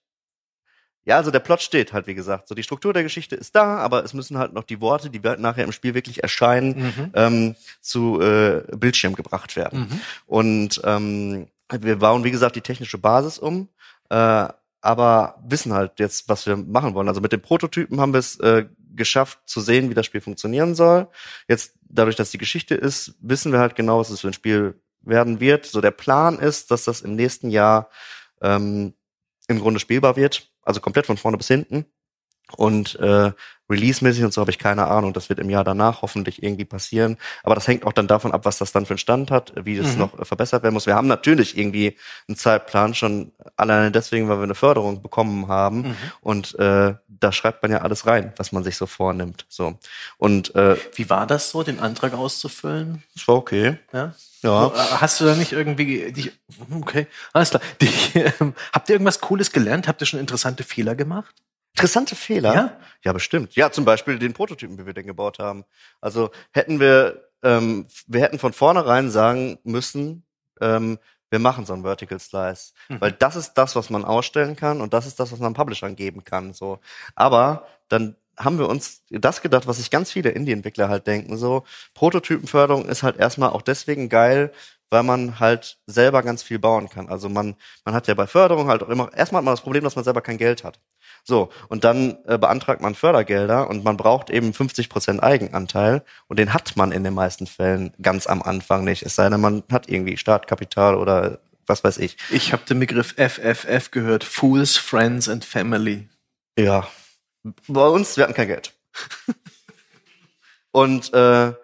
[1.06, 2.48] ja, also der Plot steht halt, wie gesagt.
[2.48, 5.20] So die Struktur der Geschichte ist da, aber es müssen halt noch die Worte, die
[5.20, 7.10] nachher im Spiel wirklich erscheinen, mhm.
[7.14, 9.80] ähm, zu äh, Bildschirm gebracht werden.
[9.80, 10.00] Mhm.
[10.26, 13.68] Und ähm, wir bauen, wie gesagt, die technische Basis um,
[14.08, 14.48] äh,
[14.80, 17.08] aber wissen halt jetzt, was wir machen wollen.
[17.08, 20.74] Also mit den Prototypen haben wir es äh, geschafft zu sehen, wie das Spiel funktionieren
[20.74, 21.08] soll.
[21.48, 24.80] Jetzt, dadurch, dass die Geschichte ist, wissen wir halt genau, was es für ein Spiel
[25.00, 25.66] werden wird.
[25.66, 27.90] So der Plan ist, dass das im nächsten Jahr
[28.40, 28.94] ähm,
[29.48, 31.86] im Grunde spielbar wird also komplett von vorne bis hinten.
[32.56, 33.32] Und äh,
[33.70, 35.14] Release-mäßig und so habe ich keine Ahnung.
[35.14, 37.16] Das wird im Jahr danach hoffentlich irgendwie passieren.
[37.42, 39.76] Aber das hängt auch dann davon ab, was das dann für einen Stand hat, wie
[39.76, 40.00] das mhm.
[40.00, 40.86] noch äh, verbessert werden muss.
[40.86, 41.96] Wir haben natürlich irgendwie
[42.28, 45.78] einen Zeitplan schon alleine deswegen, weil wir eine Förderung bekommen haben.
[45.78, 45.96] Mhm.
[46.20, 49.46] Und äh, da schreibt man ja alles rein, was man sich so vornimmt.
[49.48, 49.78] So.
[50.18, 53.02] Und äh, wie war das so, den Antrag auszufüllen?
[53.14, 53.78] Das war okay.
[53.92, 54.14] Ja.
[54.42, 54.66] Ja.
[54.66, 54.70] Äh,
[55.00, 56.32] hast du da nicht irgendwie dich,
[56.70, 57.62] okay, alles klar.
[57.80, 57.88] Die,
[58.40, 59.88] ähm, habt ihr irgendwas Cooles gelernt?
[59.88, 61.34] Habt ihr schon interessante Fehler gemacht?
[61.74, 62.54] Interessante Fehler?
[62.54, 62.76] Ja.
[63.04, 63.54] Ja, bestimmt.
[63.56, 65.64] Ja, zum Beispiel den Prototypen, wie wir den gebaut haben.
[66.00, 70.24] Also hätten wir, ähm, wir hätten von vornherein sagen müssen,
[70.60, 70.98] ähm,
[71.30, 72.72] wir machen so einen Vertical Slice.
[72.88, 73.00] Mhm.
[73.00, 75.96] Weil das ist das, was man ausstellen kann und das ist das, was man Publishern
[75.96, 76.52] geben kann.
[76.54, 76.78] So.
[77.16, 81.36] Aber dann haben wir uns das gedacht, was sich ganz viele Indie-Entwickler halt denken.
[81.36, 81.64] So,
[81.94, 84.52] Prototypenförderung ist halt erstmal auch deswegen geil,
[84.90, 87.08] weil man halt selber ganz viel bauen kann.
[87.08, 89.84] Also man, man hat ja bei Förderung halt auch immer, erstmal hat man das Problem,
[89.84, 90.78] dass man selber kein Geld hat.
[91.26, 96.38] So, und dann äh, beantragt man Fördergelder und man braucht eben 50 Prozent Eigenanteil und
[96.38, 99.02] den hat man in den meisten Fällen ganz am Anfang nicht.
[99.02, 102.18] Es sei denn, man hat irgendwie Startkapital oder was weiß ich.
[102.30, 106.08] Ich habe den Begriff FFF gehört, Fools, Friends and Family.
[106.58, 106.86] Ja,
[107.68, 108.74] bei uns, wir hatten kein Geld.
[110.72, 111.54] und äh,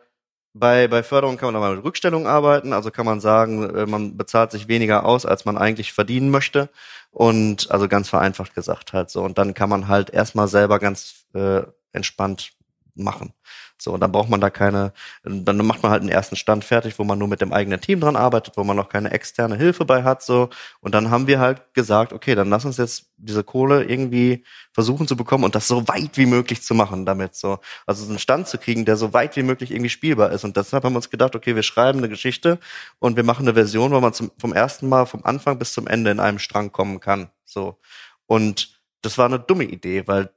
[0.53, 4.17] bei, bei Förderung kann man mal mit Rückstellung arbeiten, also kann man sagen, äh, man
[4.17, 6.69] bezahlt sich weniger aus, als man eigentlich verdienen möchte.
[7.13, 9.23] Und also ganz vereinfacht gesagt halt so.
[9.23, 12.53] Und dann kann man halt erstmal selber ganz äh, entspannt
[12.95, 13.33] machen.
[13.81, 14.93] So, und dann braucht man da keine,
[15.25, 18.01] dann macht man halt einen ersten Stand fertig, wo man nur mit dem eigenen Team
[18.01, 20.51] dran arbeitet, wo man noch keine externe Hilfe bei hat, so.
[20.81, 25.09] Und dann haben wir halt gesagt, okay, dann lass uns jetzt diese Kohle irgendwie versuchen
[25.09, 27.59] zu bekommen und das so weit wie möglich zu machen damit, so.
[27.87, 30.45] Also so einen Stand zu kriegen, der so weit wie möglich irgendwie spielbar ist.
[30.45, 32.59] Und deshalb haben wir uns gedacht, okay, wir schreiben eine Geschichte
[32.99, 35.87] und wir machen eine Version, wo man zum, vom ersten Mal vom Anfang bis zum
[35.87, 37.79] Ende in einem Strang kommen kann, so.
[38.27, 40.31] Und das war eine dumme Idee, weil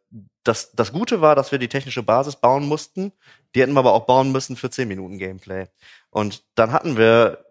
[0.43, 3.13] das, das Gute war, dass wir die technische Basis bauen mussten.
[3.55, 5.67] Die hätten wir aber auch bauen müssen für 10 Minuten Gameplay.
[6.09, 7.45] Und dann hatten wir,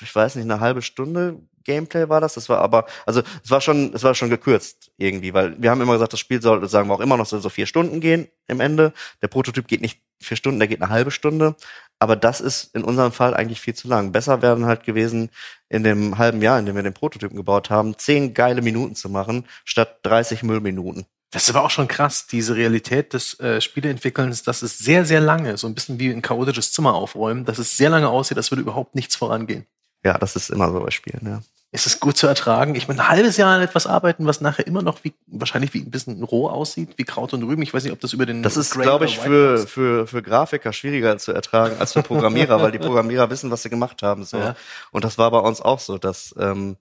[0.00, 2.34] ich weiß nicht, eine halbe Stunde Gameplay war das.
[2.34, 5.80] Das war aber, also es war schon, es war schon gekürzt irgendwie, weil wir haben
[5.80, 8.60] immer gesagt, das Spiel soll, sagen wir auch immer noch so vier Stunden gehen im
[8.60, 8.92] Ende.
[9.20, 11.56] Der Prototyp geht nicht vier Stunden, der geht eine halbe Stunde.
[12.02, 14.10] Aber das ist in unserem Fall eigentlich viel zu lang.
[14.10, 15.30] Besser wären halt gewesen,
[15.68, 19.08] in dem halben Jahr, in dem wir den Prototypen gebaut haben, zehn geile Minuten zu
[19.08, 21.06] machen, statt 30 Müllminuten.
[21.30, 25.20] Das ist aber auch schon krass, diese Realität des äh, Spieleentwickelns, dass es sehr, sehr
[25.20, 28.50] lange, so ein bisschen wie ein chaotisches Zimmer aufräumen, dass es sehr lange aussieht, als
[28.50, 29.64] würde überhaupt nichts vorangehen.
[30.04, 31.40] Ja, das ist immer so bei Spielen, ja.
[31.74, 32.74] Ist es gut zu ertragen?
[32.74, 35.80] Ich meine, ein halbes Jahr an etwas arbeiten, was nachher immer noch wie, wahrscheinlich wie
[35.80, 37.62] ein bisschen roh aussieht, wie Kraut und Rüben.
[37.62, 38.42] Ich weiß nicht, ob das über den.
[38.42, 42.72] Das ist, glaube ich, für, für, für Grafiker schwieriger zu ertragen als für Programmierer, weil
[42.72, 44.36] die Programmierer wissen, was sie gemacht haben, so.
[44.36, 44.54] Ja.
[44.90, 46.76] Und das war bei uns auch so, dass, ähm,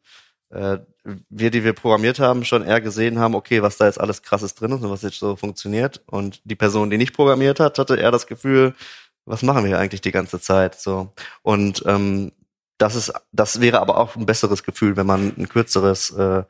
[0.50, 0.80] äh,
[1.30, 4.56] wir, die wir programmiert haben, schon eher gesehen haben, okay, was da jetzt alles krasses
[4.56, 6.02] drin ist und was jetzt so funktioniert.
[6.06, 8.76] Und die Person, die nicht programmiert hat, hatte eher das Gefühl,
[9.26, 10.80] was machen wir eigentlich die ganze Zeit?
[10.80, 11.14] So.
[11.44, 12.34] Und ähm,
[12.82, 16.44] das ist, das wäre aber auch ein besseres Gefühl, wenn man ein kürzeres, äh, äh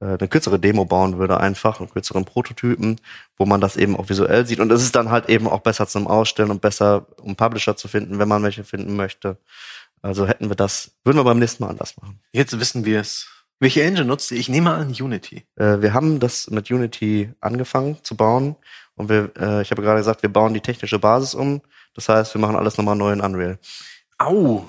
[0.00, 3.00] eine kürzere Demo bauen würde, einfach, einen kürzeren Prototypen,
[3.36, 4.60] wo man das eben auch visuell sieht.
[4.60, 7.88] Und es ist dann halt eben auch besser zum Ausstellen und besser, um Publisher zu
[7.88, 9.36] finden, wenn man welche finden möchte.
[10.02, 12.20] Also hätten wir das, würden wir beim nächsten Mal anders machen.
[12.32, 13.28] Jetzt wissen wir es.
[13.58, 14.38] Welche Engine nutzt ihr?
[14.38, 15.46] Ich nehme an Unity.
[15.56, 18.56] Äh, wir haben das mit Unity angefangen zu bauen
[18.94, 21.62] und wir, äh, ich habe gerade gesagt, wir bauen die technische Basis um.
[21.94, 23.58] Das heißt, wir machen alles nochmal neu in Unreal.
[24.18, 24.66] Au!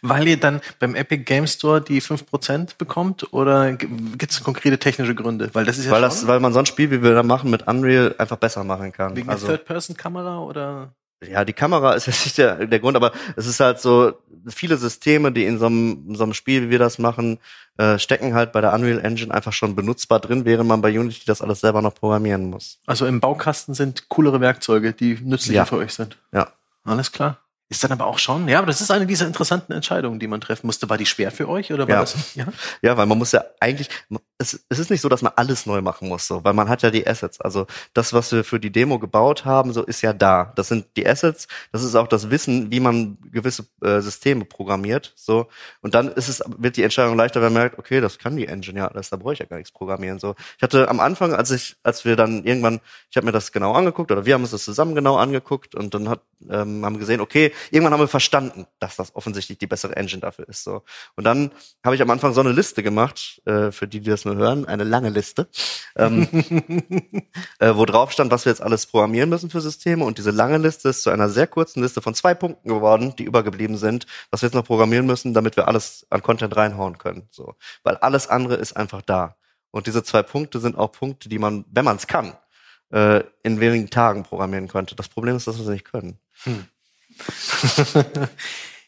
[0.00, 5.14] Weil ihr dann beim Epic Game Store die 5% bekommt oder gibt es konkrete technische
[5.14, 5.50] Gründe?
[5.52, 7.50] Weil das ist ja weil, das, weil man so ein Spiel, wie wir da machen,
[7.50, 9.16] mit Unreal einfach besser machen kann.
[9.16, 10.92] Wegen also, der Third-Person-Kamera oder?
[11.28, 14.14] ja, die Kamera ist jetzt nicht der, der Grund, aber es ist halt so,
[14.48, 17.38] viele Systeme, die in so einem, so einem Spiel, wie wir das machen,
[17.78, 21.22] äh, stecken halt bei der Unreal Engine einfach schon benutzbar drin, während man bei Unity
[21.26, 22.78] das alles selber noch programmieren muss.
[22.86, 25.64] Also im Baukasten sind coolere Werkzeuge, die nützlicher ja.
[25.64, 26.18] für euch sind.
[26.32, 26.48] Ja.
[26.84, 27.38] Alles klar.
[27.72, 30.42] Ist dann aber auch schon, ja, aber das ist eine dieser interessanten Entscheidungen, die man
[30.42, 30.90] treffen musste.
[30.90, 32.00] War die schwer für euch oder war ja.
[32.02, 32.34] das?
[32.34, 32.44] Ja?
[32.82, 33.88] ja, weil man muss ja eigentlich,
[34.36, 36.82] es, es ist nicht so, dass man alles neu machen muss, so, weil man hat
[36.82, 37.40] ja die Assets.
[37.40, 40.52] Also das, was wir für die Demo gebaut haben, so ist ja da.
[40.54, 45.14] Das sind die Assets, das ist auch das Wissen, wie man gewisse äh, Systeme programmiert.
[45.16, 45.48] So
[45.80, 48.48] und dann ist es wird die Entscheidung leichter, wenn man merkt, okay, das kann die
[48.48, 50.18] Engine ja, das da brauche ich ja gar nichts programmieren.
[50.18, 53.50] So, ich hatte am Anfang, als ich, als wir dann irgendwann, ich habe mir das
[53.50, 56.20] genau angeguckt oder wir haben uns das zusammen genau angeguckt und dann hat
[56.50, 60.48] ähm, haben gesehen, okay irgendwann haben wir verstanden, dass das offensichtlich die bessere Engine dafür
[60.48, 60.64] ist.
[60.64, 60.82] So.
[61.16, 61.50] Und dann
[61.84, 64.66] habe ich am Anfang so eine Liste gemacht, äh, für die, die das nur hören,
[64.66, 65.48] eine lange Liste,
[65.96, 66.28] ähm,
[67.58, 70.04] äh, wo drauf stand, was wir jetzt alles programmieren müssen für Systeme.
[70.04, 73.24] Und diese lange Liste ist zu einer sehr kurzen Liste von zwei Punkten geworden, die
[73.24, 77.28] übergeblieben sind, was wir jetzt noch programmieren müssen, damit wir alles an Content reinhauen können.
[77.30, 77.54] So.
[77.82, 79.36] Weil alles andere ist einfach da.
[79.70, 82.34] Und diese zwei Punkte sind auch Punkte, die man, wenn man es kann,
[82.92, 84.94] äh, in wenigen Tagen programmieren könnte.
[84.94, 86.18] Das Problem ist, dass wir es nicht können.
[86.44, 86.66] Hm.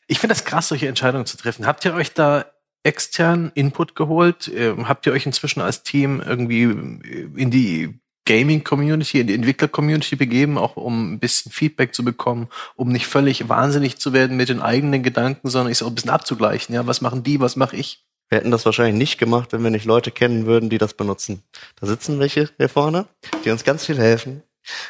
[0.07, 1.67] ich finde das krass, solche Entscheidungen zu treffen.
[1.67, 2.47] Habt ihr euch da
[2.83, 4.51] externen Input geholt?
[4.55, 10.57] Ähm, habt ihr euch inzwischen als Team irgendwie in die Gaming-Community, in die Entwickler-Community begeben,
[10.57, 14.63] auch um ein bisschen Feedback zu bekommen, um nicht völlig wahnsinnig zu werden mit den
[14.63, 16.75] eigenen Gedanken, sondern ich so ein bisschen abzugleichen.
[16.75, 18.05] Ja, was machen die, was mache ich?
[18.31, 21.43] Wir hätten das wahrscheinlich nicht gemacht, wenn wir nicht Leute kennen würden, die das benutzen.
[21.79, 23.07] Da sitzen welche hier vorne,
[23.45, 24.43] die uns ganz viel helfen.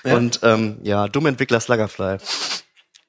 [0.04, 0.16] Ja.
[0.16, 2.18] Und ähm, ja, dumme Entwickler Sluggerfly.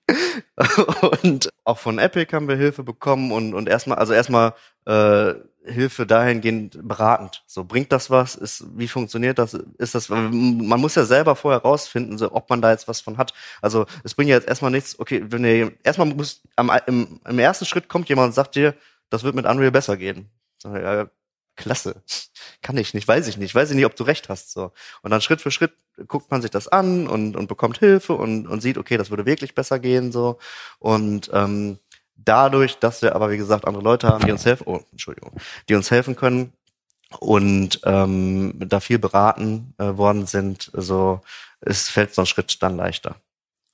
[1.23, 4.53] und auch von Epic haben wir Hilfe bekommen und, und erstmal, also erstmal
[4.85, 5.33] äh,
[5.65, 7.43] Hilfe dahingehend beratend.
[7.47, 8.35] So bringt das was?
[8.35, 9.53] Ist wie funktioniert das?
[9.53, 10.09] Ist das?
[10.09, 13.33] Man muss ja selber vorher rausfinden, so, ob man da jetzt was von hat.
[13.61, 14.99] Also es bringt ja jetzt erstmal nichts.
[14.99, 18.75] Okay, wenn ihr erstmal muss am, im, im ersten Schritt kommt jemand und sagt dir,
[19.09, 20.29] das wird mit Unreal besser gehen.
[20.63, 21.07] Ja,
[21.55, 22.01] klasse.
[22.61, 24.51] Kann ich nicht, weiß ich nicht, weiß ich nicht, ob du recht hast.
[24.51, 24.71] So.
[25.01, 25.73] Und dann Schritt für Schritt
[26.07, 29.25] guckt man sich das an und, und bekommt Hilfe und, und sieht, okay, das würde
[29.25, 30.11] wirklich besser gehen.
[30.11, 30.39] so
[30.79, 31.79] Und ähm,
[32.15, 35.31] dadurch, dass wir aber, wie gesagt, andere Leute haben, die uns helfen, oh, Entschuldigung,
[35.69, 36.53] die uns helfen können
[37.19, 41.21] und ähm, da viel beraten äh, worden sind, so
[41.61, 43.15] es fällt so ein Schritt dann leichter.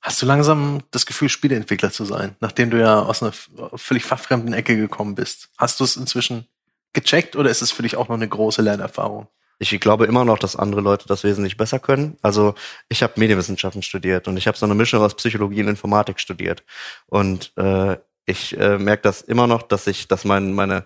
[0.00, 3.32] Hast du langsam das Gefühl, Spieleentwickler zu sein, nachdem du ja aus einer
[3.76, 5.50] völlig fachfremden Ecke gekommen bist?
[5.58, 6.48] Hast du es inzwischen
[6.92, 9.28] gecheckt oder ist es für dich auch noch eine große Lernerfahrung?
[9.58, 12.16] Ich glaube immer noch, dass andere Leute das wesentlich besser können.
[12.20, 12.54] Also
[12.88, 16.64] ich habe Medienwissenschaften studiert und ich habe so eine Mischung aus Psychologie und Informatik studiert.
[17.06, 20.84] Und äh, ich äh, merke das immer noch, dass ich, dass mein, meine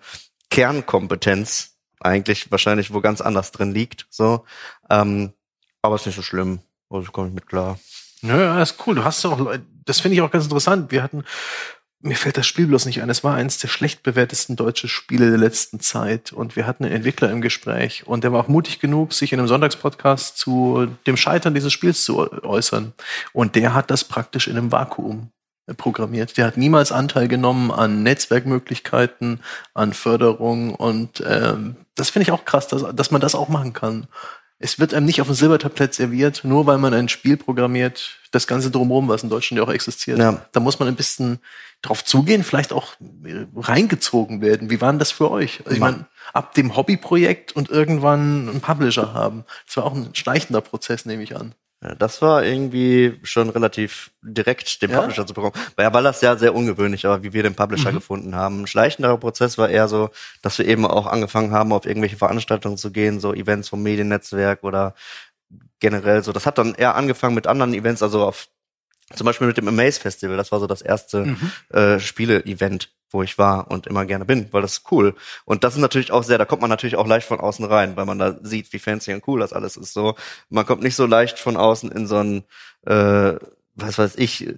[0.50, 4.06] Kernkompetenz eigentlich wahrscheinlich wo ganz anders drin liegt.
[4.10, 4.44] So,
[4.90, 5.32] ähm,
[5.80, 6.60] aber ist nicht so schlimm.
[6.90, 7.78] Also komme ich mit klar.
[8.22, 8.96] Ja, ist cool.
[8.96, 9.54] Du hast auch,
[9.84, 10.90] das finde ich auch ganz interessant.
[10.90, 11.24] Wir hatten,
[12.06, 13.10] mir fällt das Spiel bloß nicht ein.
[13.10, 16.32] Es war eines der schlecht bewertesten deutschen Spiele der letzten Zeit.
[16.32, 18.06] Und wir hatten einen Entwickler im Gespräch.
[18.06, 22.04] Und der war auch mutig genug, sich in einem Sonntagspodcast zu dem Scheitern dieses Spiels
[22.04, 22.92] zu äußern.
[23.32, 25.30] Und der hat das praktisch in einem Vakuum
[25.76, 26.36] programmiert.
[26.36, 29.40] Der hat niemals Anteil genommen an Netzwerkmöglichkeiten,
[29.74, 33.72] an Förderung und ähm, das finde ich auch krass, dass, dass man das auch machen
[33.72, 34.06] kann.
[34.58, 38.46] Es wird einem nicht auf dem Silbertablett serviert, nur weil man ein Spiel programmiert, das
[38.46, 40.18] Ganze drumherum, was in Deutschland ja auch existiert.
[40.18, 40.46] Ja.
[40.52, 41.40] Da muss man ein bisschen
[41.82, 42.94] drauf zugehen, vielleicht auch
[43.54, 44.70] reingezogen werden.
[44.70, 45.60] Wie war denn das für euch?
[45.64, 49.44] Also ich meine, ab dem Hobbyprojekt und irgendwann einen Publisher haben.
[49.66, 51.54] Das war auch ein schleichender Prozess, nehme ich an.
[51.80, 55.00] Das war irgendwie schon relativ direkt, den ja?
[55.00, 55.52] Publisher zu bekommen.
[55.76, 57.96] Weil, weil das ja sehr ungewöhnlich war, wie wir den Publisher mhm.
[57.96, 58.62] gefunden haben.
[58.62, 60.08] Ein schleichenderer Prozess war eher so,
[60.40, 64.64] dass wir eben auch angefangen haben, auf irgendwelche Veranstaltungen zu gehen, so Events vom Mediennetzwerk
[64.64, 64.94] oder
[65.78, 66.32] generell so.
[66.32, 68.48] Das hat dann eher angefangen mit anderen Events, also auf
[69.14, 70.36] zum Beispiel mit dem Amaze Festival.
[70.36, 71.52] Das war so das erste mhm.
[71.70, 75.14] äh, Spiele-Event wo ich war und immer gerne bin, weil das ist cool.
[75.44, 77.96] Und das ist natürlich auch sehr, da kommt man natürlich auch leicht von außen rein,
[77.96, 79.92] weil man da sieht, wie fancy und cool das alles ist.
[79.92, 80.16] So,
[80.50, 82.44] man kommt nicht so leicht von außen in so ein,
[82.86, 83.34] äh,
[83.74, 84.48] was weiß ich,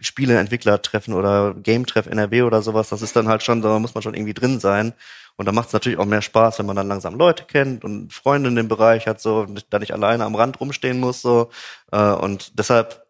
[0.00, 2.90] Spieleentwickler-Treffen oder Game-Treff NRW oder sowas.
[2.90, 4.92] Das ist dann halt schon, da muss man schon irgendwie drin sein.
[5.36, 8.12] Und da macht es natürlich auch mehr Spaß, wenn man dann langsam Leute kennt und
[8.12, 11.48] Freunde in dem Bereich hat, so, und da nicht alleine am Rand rumstehen muss, so.
[11.90, 13.06] Äh, und deshalb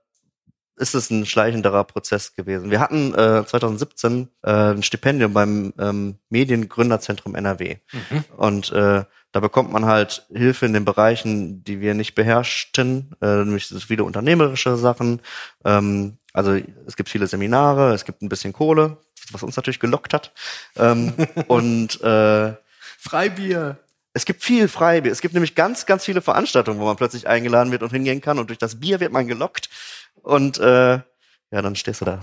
[0.77, 2.71] ist es ein schleichenderer Prozess gewesen.
[2.71, 7.77] Wir hatten äh, 2017 äh, ein Stipendium beim ähm, Mediengründerzentrum NRW.
[7.93, 8.25] Mhm.
[8.37, 13.27] Und äh, da bekommt man halt Hilfe in den Bereichen, die wir nicht beherrschten, äh,
[13.27, 15.21] nämlich viele unternehmerische Sachen.
[15.65, 18.99] Ähm, also es gibt viele Seminare, es gibt ein bisschen Kohle,
[19.31, 20.33] was uns natürlich gelockt hat.
[20.77, 21.15] Ähm,
[21.49, 22.55] und äh,
[22.99, 23.79] Freibier.
[24.15, 25.11] Es gibt viel Freibier.
[25.11, 28.39] Es gibt nämlich ganz, ganz viele Veranstaltungen, wo man plötzlich eingeladen wird und hingehen kann.
[28.39, 29.71] Und durch das Bier wird man gelockt.
[30.23, 32.21] Und äh, ja, dann stehst du da.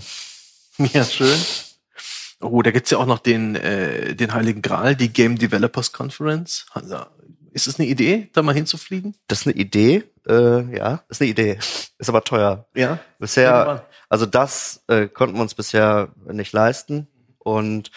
[0.78, 1.38] Ja, schön.
[2.40, 6.64] Oh, da gibt's ja auch noch den, äh, den Heiligen Gral, die Game Developers Conference.
[7.52, 9.14] Ist es eine Idee, da mal hinzufliegen?
[9.28, 11.58] Das ist eine Idee, äh, ja, ist eine Idee.
[11.98, 12.66] Ist aber teuer.
[12.74, 12.98] Ja.
[13.18, 17.90] Bisher, also das äh, konnten wir uns bisher nicht leisten und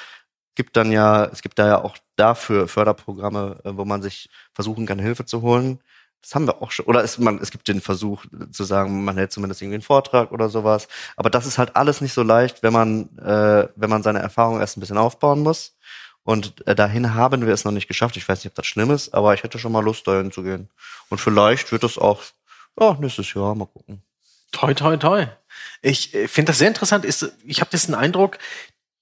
[0.55, 4.85] gibt dann ja, es gibt da ja auch dafür Förderprogramme, äh, wo man sich versuchen
[4.85, 5.79] kann, Hilfe zu holen.
[6.24, 6.86] Das haben wir auch schon.
[6.86, 10.32] Oder es, man, es gibt den Versuch zu sagen, man hält zumindest irgendwie einen Vortrag
[10.32, 10.88] oder sowas.
[11.17, 14.61] Aber das ist halt alles nicht so leicht, wenn man, äh, wenn man seine Erfahrung
[14.61, 15.76] erst ein bisschen aufbauen muss.
[16.24, 18.15] Und äh, dahin haben wir es noch nicht geschafft.
[18.15, 20.43] Ich weiß nicht, ob das schlimm ist, aber ich hätte schon mal Lust, dahin zu
[20.43, 20.69] gehen.
[21.09, 22.21] Und vielleicht wird es auch
[22.78, 24.01] oh, nächstes Jahr mal gucken.
[24.53, 25.28] Toi, toi, toi.
[25.82, 27.05] Ich äh, finde das sehr interessant.
[27.05, 28.38] Ist, ich habe den Eindruck,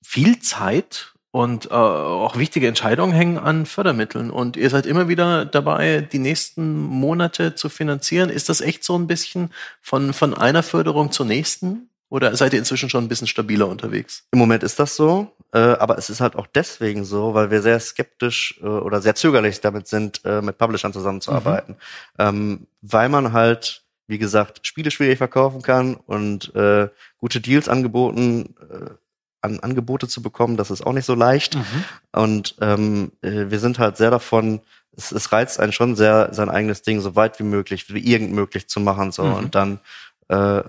[0.01, 4.29] viel Zeit und äh, auch wichtige Entscheidungen hängen an Fördermitteln.
[4.29, 8.29] Und ihr seid immer wieder dabei, die nächsten Monate zu finanzieren.
[8.29, 9.51] Ist das echt so ein bisschen
[9.81, 11.89] von, von einer Förderung zur nächsten?
[12.09, 14.25] Oder seid ihr inzwischen schon ein bisschen stabiler unterwegs?
[14.31, 15.31] Im Moment ist das so.
[15.53, 19.15] äh, aber es ist halt auch deswegen so, weil wir sehr skeptisch äh, oder sehr
[19.15, 21.75] zögerlich damit sind, äh, mit Publishern zusammenzuarbeiten.
[21.75, 22.25] Mhm.
[22.25, 28.55] Ähm, weil man halt, wie gesagt, Spiele schwierig verkaufen kann und äh, gute Deals angeboten,
[28.69, 28.89] äh,
[29.41, 31.55] an Angebote zu bekommen, das ist auch nicht so leicht.
[31.55, 31.83] Mhm.
[32.11, 34.61] Und ähm, äh, wir sind halt sehr davon,
[34.95, 38.33] es, es reizt einen schon sehr, sein eigenes Ding so weit wie möglich, wie irgend
[38.33, 39.11] möglich zu machen.
[39.11, 39.33] so mhm.
[39.33, 39.79] Und dann
[40.27, 40.63] äh,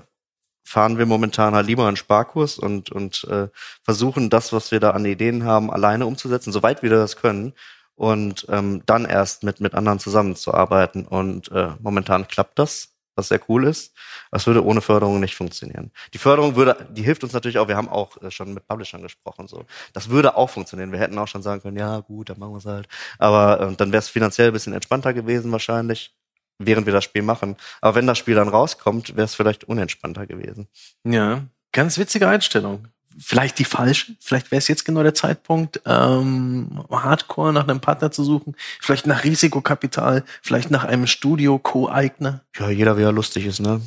[0.64, 3.48] fahren wir momentan halt lieber einen Sparkurs und, und äh,
[3.82, 7.52] versuchen das, was wir da an Ideen haben, alleine umzusetzen, soweit wir das können.
[7.94, 11.06] Und ähm, dann erst mit, mit anderen zusammenzuarbeiten.
[11.06, 12.91] Und äh, momentan klappt das
[13.22, 13.94] was sehr cool ist.
[14.30, 15.92] Das würde ohne Förderung nicht funktionieren.
[16.12, 17.68] Die Förderung würde, die hilft uns natürlich auch.
[17.68, 19.64] Wir haben auch äh, schon mit Publishern gesprochen, so.
[19.92, 20.92] Das würde auch funktionieren.
[20.92, 22.88] Wir hätten auch schon sagen können, ja, gut, dann machen wir es halt.
[23.18, 26.14] Aber äh, dann wäre es finanziell ein bisschen entspannter gewesen wahrscheinlich,
[26.58, 27.56] während wir das Spiel machen.
[27.80, 30.68] Aber wenn das Spiel dann rauskommt, wäre es vielleicht unentspannter gewesen.
[31.04, 31.42] Ja,
[31.72, 32.88] ganz witzige Einstellung
[33.18, 34.14] vielleicht die falsche.
[34.20, 38.54] Vielleicht wäre es jetzt genau der Zeitpunkt, ähm, Hardcore nach einem Partner zu suchen.
[38.80, 42.42] Vielleicht nach Risikokapital, vielleicht nach einem Studio-Co-Eigner.
[42.58, 43.80] Ja, jeder, wie er lustig ist, ne?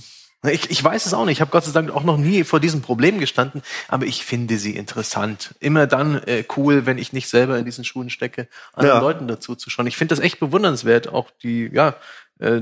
[0.52, 1.38] Ich, ich weiß es auch nicht.
[1.38, 4.58] Ich habe Gott sei Dank auch noch nie vor diesem Problem gestanden, aber ich finde
[4.58, 5.56] sie interessant.
[5.60, 9.02] Immer dann äh, cool, wenn ich nicht selber in diesen Schuhen stecke, anderen ja.
[9.02, 9.88] Leuten dazu zu schauen.
[9.88, 11.96] Ich finde das echt bewundernswert, auch die, ja,
[12.40, 12.62] äh,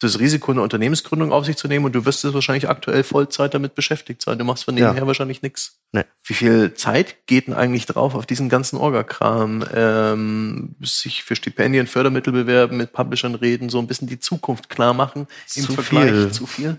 [0.00, 3.54] das Risiko einer Unternehmensgründung auf sich zu nehmen und du wirst es wahrscheinlich aktuell Vollzeit
[3.54, 4.38] damit beschäftigt sein.
[4.38, 5.06] Du machst von nebenher ja.
[5.06, 5.78] wahrscheinlich nichts.
[5.92, 6.04] Nee.
[6.24, 9.64] Wie viel Zeit geht denn eigentlich drauf auf diesen ganzen Orgakram?
[9.72, 14.94] Ähm, sich für Stipendien, Fördermittel bewerben, mit Publishern reden, so ein bisschen die Zukunft klar
[14.94, 16.32] machen im zu Vergleich viel.
[16.32, 16.76] zu viel?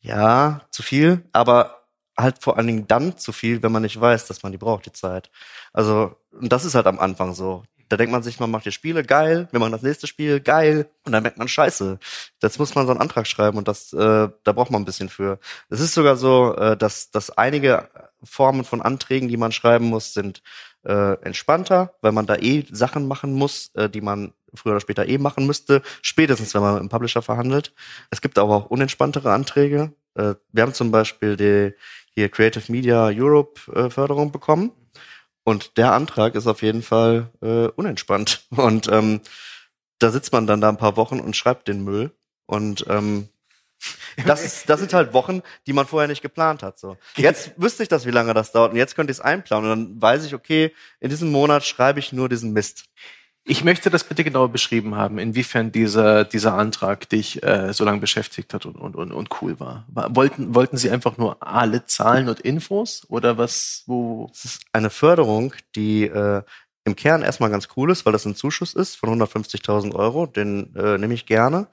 [0.00, 1.82] Ja, zu viel, aber
[2.16, 4.86] halt vor allen Dingen dann zu viel, wenn man nicht weiß, dass man die braucht,
[4.86, 5.30] die Zeit.
[5.72, 7.62] Also, und das ist halt am Anfang so.
[7.88, 10.88] Da denkt man sich, man macht die Spiele, geil, wir machen das nächste Spiel, geil.
[11.04, 11.98] Und dann merkt man, scheiße,
[12.42, 15.08] jetzt muss man so einen Antrag schreiben und das, äh, da braucht man ein bisschen
[15.08, 15.38] für.
[15.70, 17.88] Es ist sogar so, äh, dass, dass einige
[18.22, 20.42] Formen von Anträgen, die man schreiben muss, sind
[20.84, 25.06] äh, entspannter, weil man da eh Sachen machen muss, äh, die man früher oder später
[25.08, 27.74] eh machen müsste, spätestens wenn man mit einem Publisher verhandelt.
[28.10, 29.92] Es gibt aber auch unentspanntere Anträge.
[30.14, 31.74] Äh, wir haben zum Beispiel die
[32.14, 34.72] hier Creative Media Europe äh, Förderung bekommen.
[35.48, 38.42] Und der Antrag ist auf jeden Fall äh, unentspannt.
[38.50, 39.22] Und ähm,
[39.98, 42.12] da sitzt man dann da ein paar Wochen und schreibt den Müll.
[42.44, 43.30] Und ähm,
[44.26, 46.78] das, ist, das sind halt Wochen, die man vorher nicht geplant hat.
[46.78, 46.98] So.
[47.16, 48.72] Jetzt wüsste ich das, wie lange das dauert.
[48.72, 49.70] Und jetzt könnte ich es einplanen.
[49.70, 52.84] Und dann weiß ich, okay, in diesem Monat schreibe ich nur diesen Mist.
[53.50, 57.98] Ich möchte das bitte genauer beschrieben haben, inwiefern dieser, dieser Antrag dich äh, so lange
[57.98, 59.86] beschäftigt hat und, und, und, und cool war.
[59.88, 64.28] Wollten, wollten Sie einfach nur alle Zahlen und Infos oder was, wo?
[64.34, 66.42] Es ist eine Förderung, die äh,
[66.88, 70.74] im Kern erstmal ganz cool ist, weil das ein Zuschuss ist von 150.000 Euro, den
[70.74, 71.68] äh, nehme ich gerne.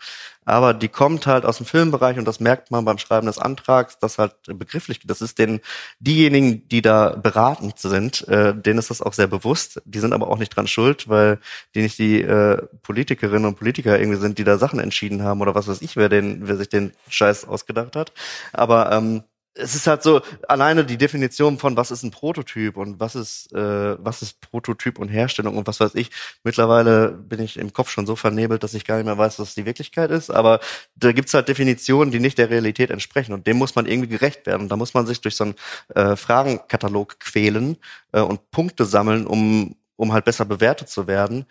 [0.45, 3.97] Aber die kommt halt aus dem Filmbereich und das merkt man beim Schreiben des Antrags,
[3.97, 5.59] dass halt begrifflich, das ist den
[5.99, 9.81] diejenigen, die da beratend sind, äh, denen ist das auch sehr bewusst.
[9.85, 11.39] Die sind aber auch nicht dran schuld, weil
[11.73, 15.55] die nicht die äh, Politikerinnen und Politiker irgendwie sind, die da Sachen entschieden haben oder
[15.55, 18.13] was weiß ich, wer den, wer sich den Scheiß ausgedacht hat.
[18.53, 19.23] Aber ähm,
[19.55, 23.53] es ist halt so alleine die Definition von was ist ein Prototyp und was ist
[23.53, 26.11] äh, was ist Prototyp und Herstellung und was weiß ich.
[26.43, 29.55] Mittlerweile bin ich im Kopf schon so vernebelt, dass ich gar nicht mehr weiß, was
[29.55, 30.29] die Wirklichkeit ist.
[30.29, 30.59] Aber
[30.95, 34.45] da gibt's halt Definitionen, die nicht der Realität entsprechen und dem muss man irgendwie gerecht
[34.45, 34.63] werden.
[34.63, 35.55] Und da muss man sich durch so einen
[35.95, 37.77] äh, Fragenkatalog quälen
[38.11, 41.45] äh, und Punkte sammeln, um um halt besser bewertet zu werden.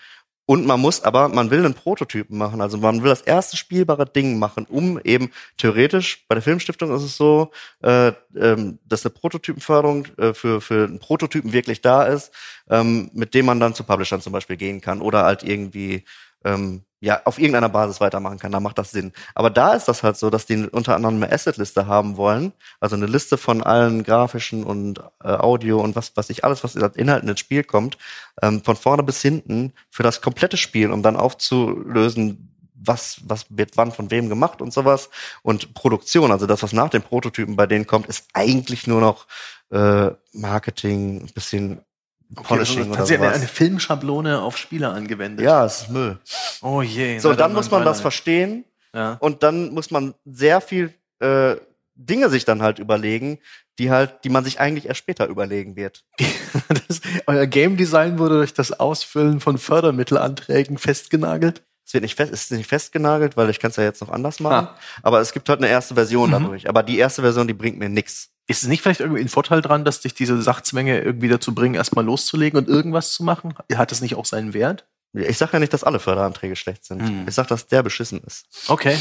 [0.47, 4.05] Und man muss aber, man will einen Prototypen machen, also man will das erste spielbare
[4.05, 7.51] Ding machen, um eben theoretisch, bei der Filmstiftung ist es so,
[7.83, 12.31] äh, ähm, dass eine Prototypenförderung äh, für, für einen Prototypen wirklich da ist,
[12.69, 16.05] ähm, mit dem man dann zu Publishern zum Beispiel gehen kann oder halt irgendwie
[16.45, 19.13] ähm, ja, auf irgendeiner Basis weitermachen kann, da macht das Sinn.
[19.35, 22.97] Aber da ist das halt so, dass die unter anderem eine Asset-Liste haben wollen, also
[22.97, 26.97] eine Liste von allen grafischen und äh, Audio und was, was ich alles, was als
[26.97, 27.99] Inhalt in Spiel kommt,
[28.41, 33.77] ähm, von vorne bis hinten für das komplette Spiel, um dann aufzulösen, was, was wird
[33.77, 35.11] wann von wem gemacht und sowas.
[35.43, 39.27] Und Produktion, also das, was nach den Prototypen bei denen kommt, ist eigentlich nur noch
[39.71, 41.35] äh, Marketing, ein
[42.29, 43.35] bisschen Polishing okay, also oder sowas.
[43.37, 45.45] eine Filmschablone auf Spieler angewendet.
[45.45, 46.18] Ja, es ist Müll.
[46.62, 47.18] Oh je.
[47.18, 48.64] So, dann, dann muss man das verstehen
[48.95, 49.16] ja.
[49.20, 51.57] und dann muss man sehr viel äh,
[51.97, 53.39] Dinge sich dann halt überlegen,
[53.79, 56.05] die halt, die man sich eigentlich erst später überlegen wird.
[56.89, 61.62] das, euer Game Design wurde durch das Ausfüllen von Fördermittelanträgen festgenagelt?
[61.87, 64.09] Es wird nicht fest, es ist nicht festgenagelt, weil ich kann es ja jetzt noch
[64.09, 64.68] anders machen.
[64.68, 64.79] Ah.
[65.03, 66.33] Aber es gibt halt eine erste Version mhm.
[66.33, 66.68] dadurch.
[66.68, 68.31] Aber die erste Version, die bringt mir nichts.
[68.47, 71.75] Ist es nicht vielleicht irgendwie ein Vorteil dran, dass dich diese Sachzwänge irgendwie dazu bringen,
[71.75, 73.55] erstmal loszulegen und irgendwas zu machen?
[73.75, 74.87] Hat das nicht auch seinen Wert?
[75.15, 77.01] Ich sage ja nicht, dass alle Förderanträge schlecht sind.
[77.01, 77.29] Hm.
[77.29, 78.47] Ich sage, dass der beschissen ist.
[78.69, 78.99] Okay.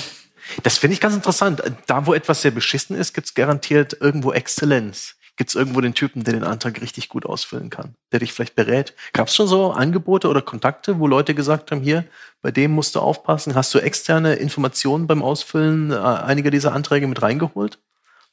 [0.62, 1.62] Das finde ich ganz interessant.
[1.88, 5.16] Da, wo etwas sehr beschissen ist, gibt es garantiert irgendwo Exzellenz.
[5.36, 8.56] Gibt es irgendwo den Typen, der den Antrag richtig gut ausfüllen kann, der dich vielleicht
[8.56, 8.94] berät?
[9.14, 12.06] Gab es schon so Angebote oder Kontakte, wo Leute gesagt haben, hier,
[12.44, 13.56] bei dem musst du aufpassen?
[13.56, 17.80] Hast du externe Informationen beim Ausfüllen äh, einiger dieser Anträge mit reingeholt?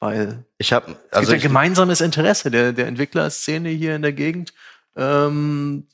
[0.00, 4.54] Weil ich habe also ein gemeinsames Interesse der, der Entwicklerszene hier in der Gegend.
[4.96, 5.86] Ähm,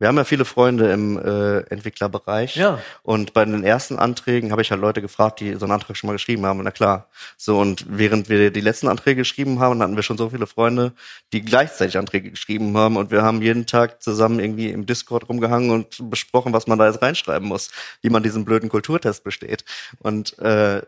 [0.00, 2.56] wir haben ja viele Freunde im äh, Entwicklerbereich.
[2.56, 2.80] Ja.
[3.02, 6.08] Und bei den ersten Anträgen habe ich halt Leute gefragt, die so einen Antrag schon
[6.08, 6.62] mal geschrieben haben.
[6.62, 7.10] Na klar.
[7.36, 10.94] So, und während wir die letzten Anträge geschrieben haben, hatten wir schon so viele Freunde,
[11.34, 12.96] die gleichzeitig Anträge geschrieben haben.
[12.96, 16.86] Und wir haben jeden Tag zusammen irgendwie im Discord rumgehangen und besprochen, was man da
[16.86, 19.66] jetzt reinschreiben muss, wie man diesen blöden Kulturtest besteht.
[19.98, 20.80] Und äh,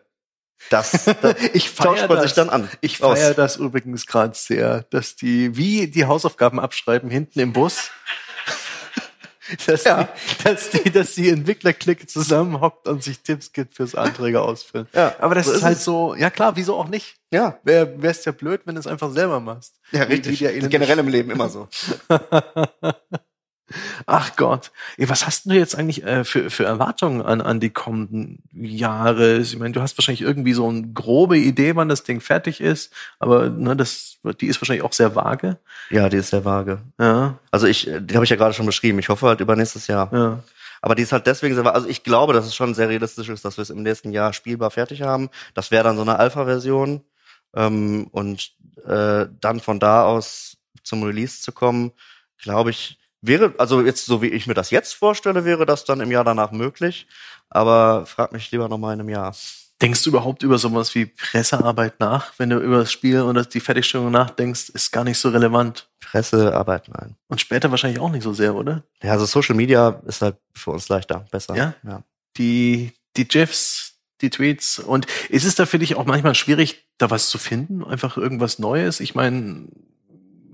[0.70, 2.24] das, das ich tauscht man das.
[2.24, 2.68] sich dann an.
[2.80, 7.90] Ich feiere das übrigens gerade sehr, dass die, wie die Hausaufgaben abschreiben, hinten im Bus
[9.66, 10.04] dass, ja.
[10.04, 14.88] die, dass, die, dass die Entwicklerklicke zusammenhockt und sich Tipps gibt fürs Anträge ausfüllen.
[14.92, 15.84] Ja, aber das so ist halt es.
[15.84, 17.16] so, ja klar, wieso auch nicht?
[17.30, 17.58] Ja.
[17.64, 19.74] Wäre wär's ja blöd, wenn du es einfach selber machst.
[19.90, 20.40] Ja, richtig.
[20.40, 21.68] Wie, wie Generell im Leben immer so.
[24.06, 24.70] Ach Gott.
[24.98, 29.38] Was hast du jetzt eigentlich äh, für, für Erwartungen an, an die kommenden Jahre?
[29.38, 32.92] Ich meine, du hast wahrscheinlich irgendwie so eine grobe Idee, wann das Ding fertig ist,
[33.18, 35.58] aber ne, das, die ist wahrscheinlich auch sehr vage.
[35.90, 36.80] Ja, die ist sehr vage.
[36.98, 37.38] Ja.
[37.50, 38.98] Also ich, die habe ich ja gerade schon beschrieben.
[38.98, 40.12] Ich hoffe halt über nächstes Jahr.
[40.12, 40.42] Ja.
[40.80, 43.44] Aber die ist halt deswegen sehr, also ich glaube, dass es schon sehr realistisch ist,
[43.44, 45.30] dass wir es im nächsten Jahr spielbar fertig haben.
[45.54, 47.02] Das wäre dann so eine Alpha-Version.
[47.54, 48.52] Ähm, und
[48.86, 51.92] äh, dann von da aus zum Release zu kommen,
[52.38, 56.00] glaube ich, Wäre, also jetzt, so wie ich mir das jetzt vorstelle, wäre das dann
[56.00, 57.06] im Jahr danach möglich.
[57.48, 59.34] Aber frag mich lieber nochmal in einem Jahr.
[59.80, 62.32] Denkst du überhaupt über sowas wie Pressearbeit nach?
[62.38, 65.88] Wenn du über das Spiel oder die Fertigstellung nachdenkst, ist gar nicht so relevant.
[66.00, 67.16] Pressearbeit, nein.
[67.28, 68.84] Und später wahrscheinlich auch nicht so sehr, oder?
[69.02, 71.56] Ja, also Social Media ist halt für uns leichter, besser.
[71.56, 71.74] Ja?
[71.84, 72.02] ja.
[72.36, 74.78] Die, die GIFs, die Tweets.
[74.78, 77.84] Und ist es da für dich auch manchmal schwierig, da was zu finden?
[77.84, 79.00] Einfach irgendwas Neues?
[79.00, 79.68] Ich meine,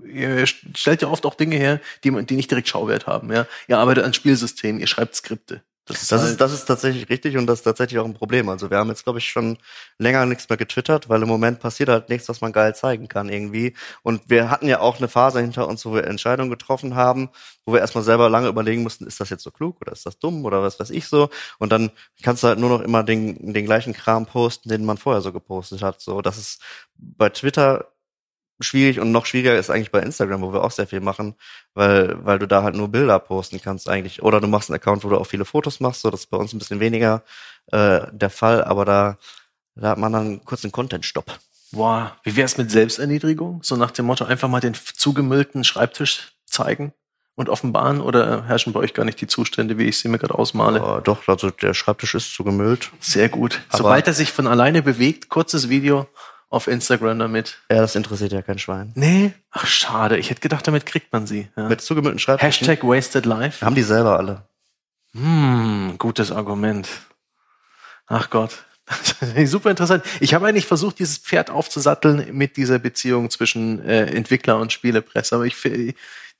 [0.09, 3.31] ihr stellt ja oft auch Dinge her, die, die nicht direkt Schauwert haben.
[3.31, 3.45] Ja?
[3.67, 5.63] Ihr arbeitet an Spielsystemen, ihr schreibt Skripte.
[5.89, 8.13] Das, ist, das, halt ist, das ist tatsächlich richtig und das ist tatsächlich auch ein
[8.13, 8.47] Problem.
[8.47, 9.57] Also wir haben jetzt, glaube ich, schon
[9.97, 13.27] länger nichts mehr getwittert, weil im Moment passiert halt nichts, was man geil zeigen kann
[13.27, 13.75] irgendwie.
[14.03, 17.29] Und wir hatten ja auch eine Phase hinter uns, wo wir Entscheidungen getroffen haben,
[17.65, 20.19] wo wir erstmal selber lange überlegen mussten, ist das jetzt so klug oder ist das
[20.19, 21.29] dumm oder was weiß ich so.
[21.57, 21.89] Und dann
[22.21, 25.33] kannst du halt nur noch immer den, den gleichen Kram posten, den man vorher so
[25.33, 26.01] gepostet hat.
[26.01, 26.61] So, das ist
[26.97, 27.87] bei Twitter
[28.59, 31.35] schwierig und noch schwieriger ist eigentlich bei Instagram, wo wir auch sehr viel machen,
[31.73, 34.21] weil, weil du da halt nur Bilder posten kannst eigentlich.
[34.21, 36.37] Oder du machst einen Account, wo du auch viele Fotos machst, so das ist bei
[36.37, 37.23] uns ein bisschen weniger
[37.71, 39.17] äh, der Fall, aber da,
[39.75, 41.39] da hat man dann kurz einen Content-Stopp.
[41.71, 43.61] Boah, wie wär's mit Selbsterniedrigung?
[43.63, 46.93] So nach dem Motto, einfach mal den zugemüllten Schreibtisch zeigen
[47.35, 50.35] und offenbaren oder herrschen bei euch gar nicht die Zustände, wie ich sie mir gerade
[50.35, 50.83] ausmale?
[50.83, 52.91] Oh, doch, also der Schreibtisch ist zugemüllt.
[52.99, 53.61] Sehr gut.
[53.69, 56.07] Aber Sobald er sich von alleine bewegt, kurzes Video,
[56.49, 57.59] auf Instagram damit.
[57.71, 58.91] Ja, das interessiert ja kein Schwein.
[58.95, 59.33] Nee?
[59.51, 60.17] Ach, schade.
[60.17, 61.47] Ich hätte gedacht, damit kriegt man sie.
[61.55, 61.67] Ja.
[61.67, 62.67] Mit zugemüllten Schreibtischen.
[62.67, 63.65] Hashtag Wasted Life.
[63.65, 64.43] Haben die selber alle.
[65.13, 66.87] Hm, gutes Argument.
[68.07, 68.65] Ach Gott.
[69.45, 70.03] Super interessant.
[70.19, 75.35] Ich habe eigentlich versucht, dieses Pferd aufzusatteln mit dieser Beziehung zwischen äh, Entwickler und Spielepresse.
[75.35, 75.55] Aber ich,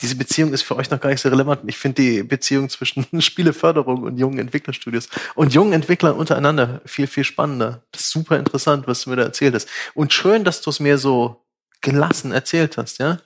[0.02, 1.62] diese Beziehung ist für euch noch gar nicht so relevant.
[1.68, 7.24] Ich finde die Beziehung zwischen Spieleförderung und jungen Entwicklerstudios und jungen Entwicklern untereinander viel, viel
[7.24, 7.84] spannender.
[7.92, 9.68] Das ist super interessant, was du mir da erzählt hast.
[9.94, 11.44] Und schön, dass du es mir so
[11.82, 13.20] gelassen erzählt hast, ja?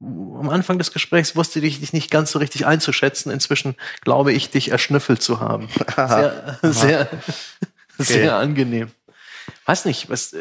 [0.00, 3.30] Am Anfang des Gesprächs wusste ich dich nicht ganz so richtig einzuschätzen.
[3.30, 5.68] Inzwischen glaube ich, dich erschnüffelt zu haben.
[5.96, 7.08] Sehr, sehr.
[8.02, 8.90] Sehr angenehm.
[9.64, 10.34] Weiß nicht, was,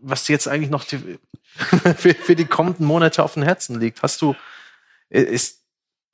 [0.00, 1.18] was dir jetzt eigentlich noch die,
[1.96, 4.02] für, für die kommenden Monate auf dem Herzen liegt.
[4.02, 4.34] Hast du,
[5.08, 5.62] ist,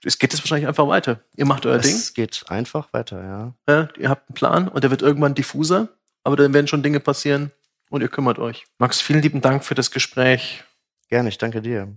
[0.05, 1.21] es geht jetzt wahrscheinlich einfach weiter.
[1.37, 1.97] Ihr macht euer es Ding.
[1.97, 3.55] Es geht einfach weiter, ja.
[3.69, 3.89] ja.
[3.99, 5.89] Ihr habt einen Plan und der wird irgendwann diffuser,
[6.25, 7.51] aber dann werden schon Dinge passieren
[7.91, 8.67] und ihr kümmert euch.
[8.79, 10.65] Max, vielen lieben Dank für das Gespräch.
[11.09, 11.89] Gerne, ich danke dir.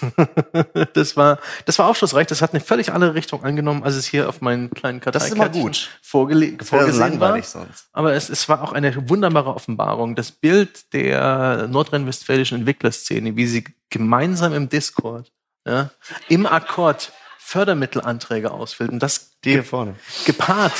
[0.94, 2.26] das war, das war aufschlussreich.
[2.26, 6.52] Das hat eine völlig andere Richtung angenommen, als es hier auf meinen kleinen Karteikärtchen vorgele
[6.52, 7.42] das vorgesehen war.
[7.42, 7.88] Sonst.
[7.92, 10.14] Aber es, es war auch eine wunderbare Offenbarung.
[10.16, 15.32] Das Bild der nordrhein-westfälischen Entwicklerszene, wie sie gemeinsam im Discord
[15.66, 15.90] ja,
[16.28, 18.90] im Akkord Fördermittelanträge ausfüllt.
[18.90, 19.96] Und das Die ge vorne.
[20.24, 20.72] gepaart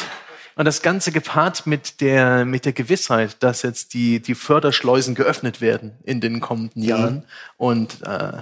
[0.57, 5.61] und das Ganze gepaart mit der, mit der Gewissheit, dass jetzt die, die Förderschleusen geöffnet
[5.61, 6.89] werden in den kommenden mhm.
[6.89, 7.23] Jahren mhm.
[7.57, 8.33] und äh,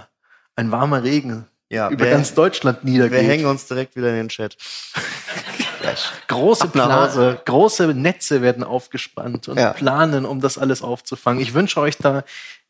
[0.56, 3.20] ein warmer Regen ja, über wir, ganz Deutschland niedergeht.
[3.20, 4.56] Wir hängen uns direkt wieder in den Chat.
[6.28, 9.72] große, Plan große Netze werden aufgespannt und ja.
[9.72, 11.42] planen, um das alles aufzufangen.
[11.42, 12.24] Ich wünsche euch da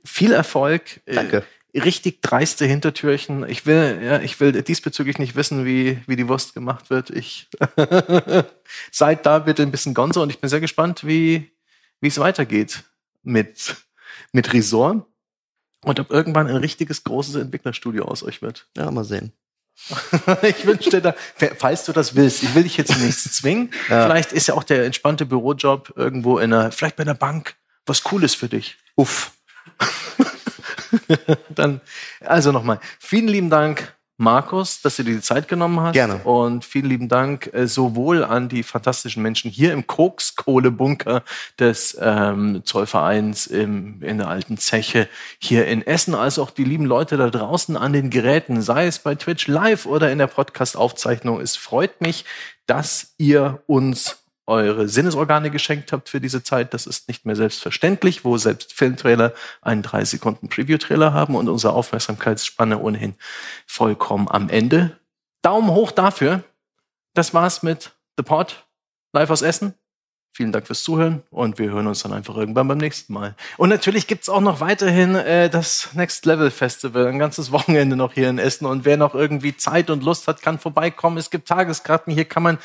[0.04, 1.00] viel Erfolg.
[1.06, 1.44] Danke
[1.74, 3.48] richtig dreiste Hintertürchen.
[3.48, 7.10] Ich will, ja, ich will diesbezüglich nicht wissen, wie, wie die Wurst gemacht wird.
[7.10, 7.48] Ich
[8.90, 11.50] seid da bitte ein bisschen gonzo und ich bin sehr gespannt, wie,
[12.00, 12.84] wie es weitergeht
[13.22, 13.76] mit,
[14.32, 15.04] mit Resort.
[15.84, 18.66] Und ob irgendwann ein richtiges großes Entwicklerstudio aus euch wird.
[18.76, 19.32] Ja, mal sehen.
[20.42, 21.14] ich wünsche dir da,
[21.56, 23.70] falls du das willst, ich will dich jetzt nichts zwingen.
[23.88, 24.04] Ja.
[24.04, 27.54] Vielleicht ist ja auch der entspannte Bürojob irgendwo in einer, vielleicht bei einer Bank,
[27.86, 28.76] was Cooles für dich.
[28.96, 29.32] Uff.
[31.54, 31.80] Dann,
[32.20, 35.92] also nochmal, vielen lieben Dank Markus, dass du dir die Zeit genommen hast.
[35.92, 36.16] Gerne.
[36.24, 41.22] Und vielen lieben Dank äh, sowohl an die fantastischen Menschen hier im Kokskohlebunker
[41.60, 45.08] des ähm, Zollvereins im, in der alten Zeche
[45.38, 48.98] hier in Essen, als auch die lieben Leute da draußen an den Geräten, sei es
[48.98, 51.40] bei Twitch live oder in der Podcast-Aufzeichnung.
[51.40, 52.24] Es freut mich,
[52.66, 54.16] dass ihr uns
[54.48, 56.74] eure Sinnesorgane geschenkt habt für diese Zeit.
[56.74, 61.74] Das ist nicht mehr selbstverständlich, wo selbst Filmtrailer einen drei Sekunden Preview-Trailer haben und unsere
[61.74, 63.14] Aufmerksamkeitsspanne ohnehin
[63.66, 64.98] vollkommen am Ende.
[65.42, 66.42] Daumen hoch dafür.
[67.14, 68.64] Das war's mit The Pod
[69.12, 69.74] live aus Essen.
[70.32, 73.34] Vielen Dank fürs Zuhören und wir hören uns dann einfach irgendwann beim nächsten Mal.
[73.56, 78.12] Und natürlich gibt's auch noch weiterhin äh, das Next Level Festival, ein ganzes Wochenende noch
[78.12, 78.66] hier in Essen.
[78.66, 81.18] Und wer noch irgendwie Zeit und Lust hat, kann vorbeikommen.
[81.18, 82.58] Es gibt Tageskarten, hier kann man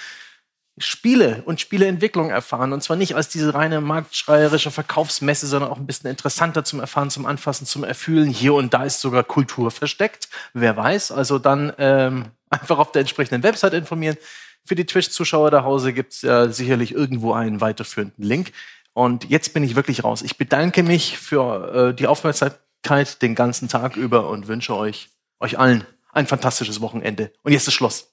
[0.78, 2.74] Spiele und Spieleentwicklung erfahren.
[2.74, 7.12] Und zwar nicht als diese reine marktschreierische Verkaufsmesse, sondern auch ein bisschen interessanter zum Erfahren,
[7.12, 8.28] zum Anfassen, zum Erfühlen.
[8.30, 10.30] Hier und da ist sogar Kultur versteckt.
[10.54, 11.12] Wer weiß.
[11.12, 14.18] Also dann ähm, einfach auf der entsprechenden Website informieren.
[14.66, 18.52] Für die Twitch-Zuschauer da Hause gibt's ja sicherlich irgendwo einen weiterführenden Link.
[18.94, 20.22] Und jetzt bin ich wirklich raus.
[20.22, 25.10] Ich bedanke mich für äh, die Aufmerksamkeit den ganzen Tag über und wünsche euch,
[25.40, 27.32] euch allen ein fantastisches Wochenende.
[27.44, 28.13] Und jetzt ist Schluss.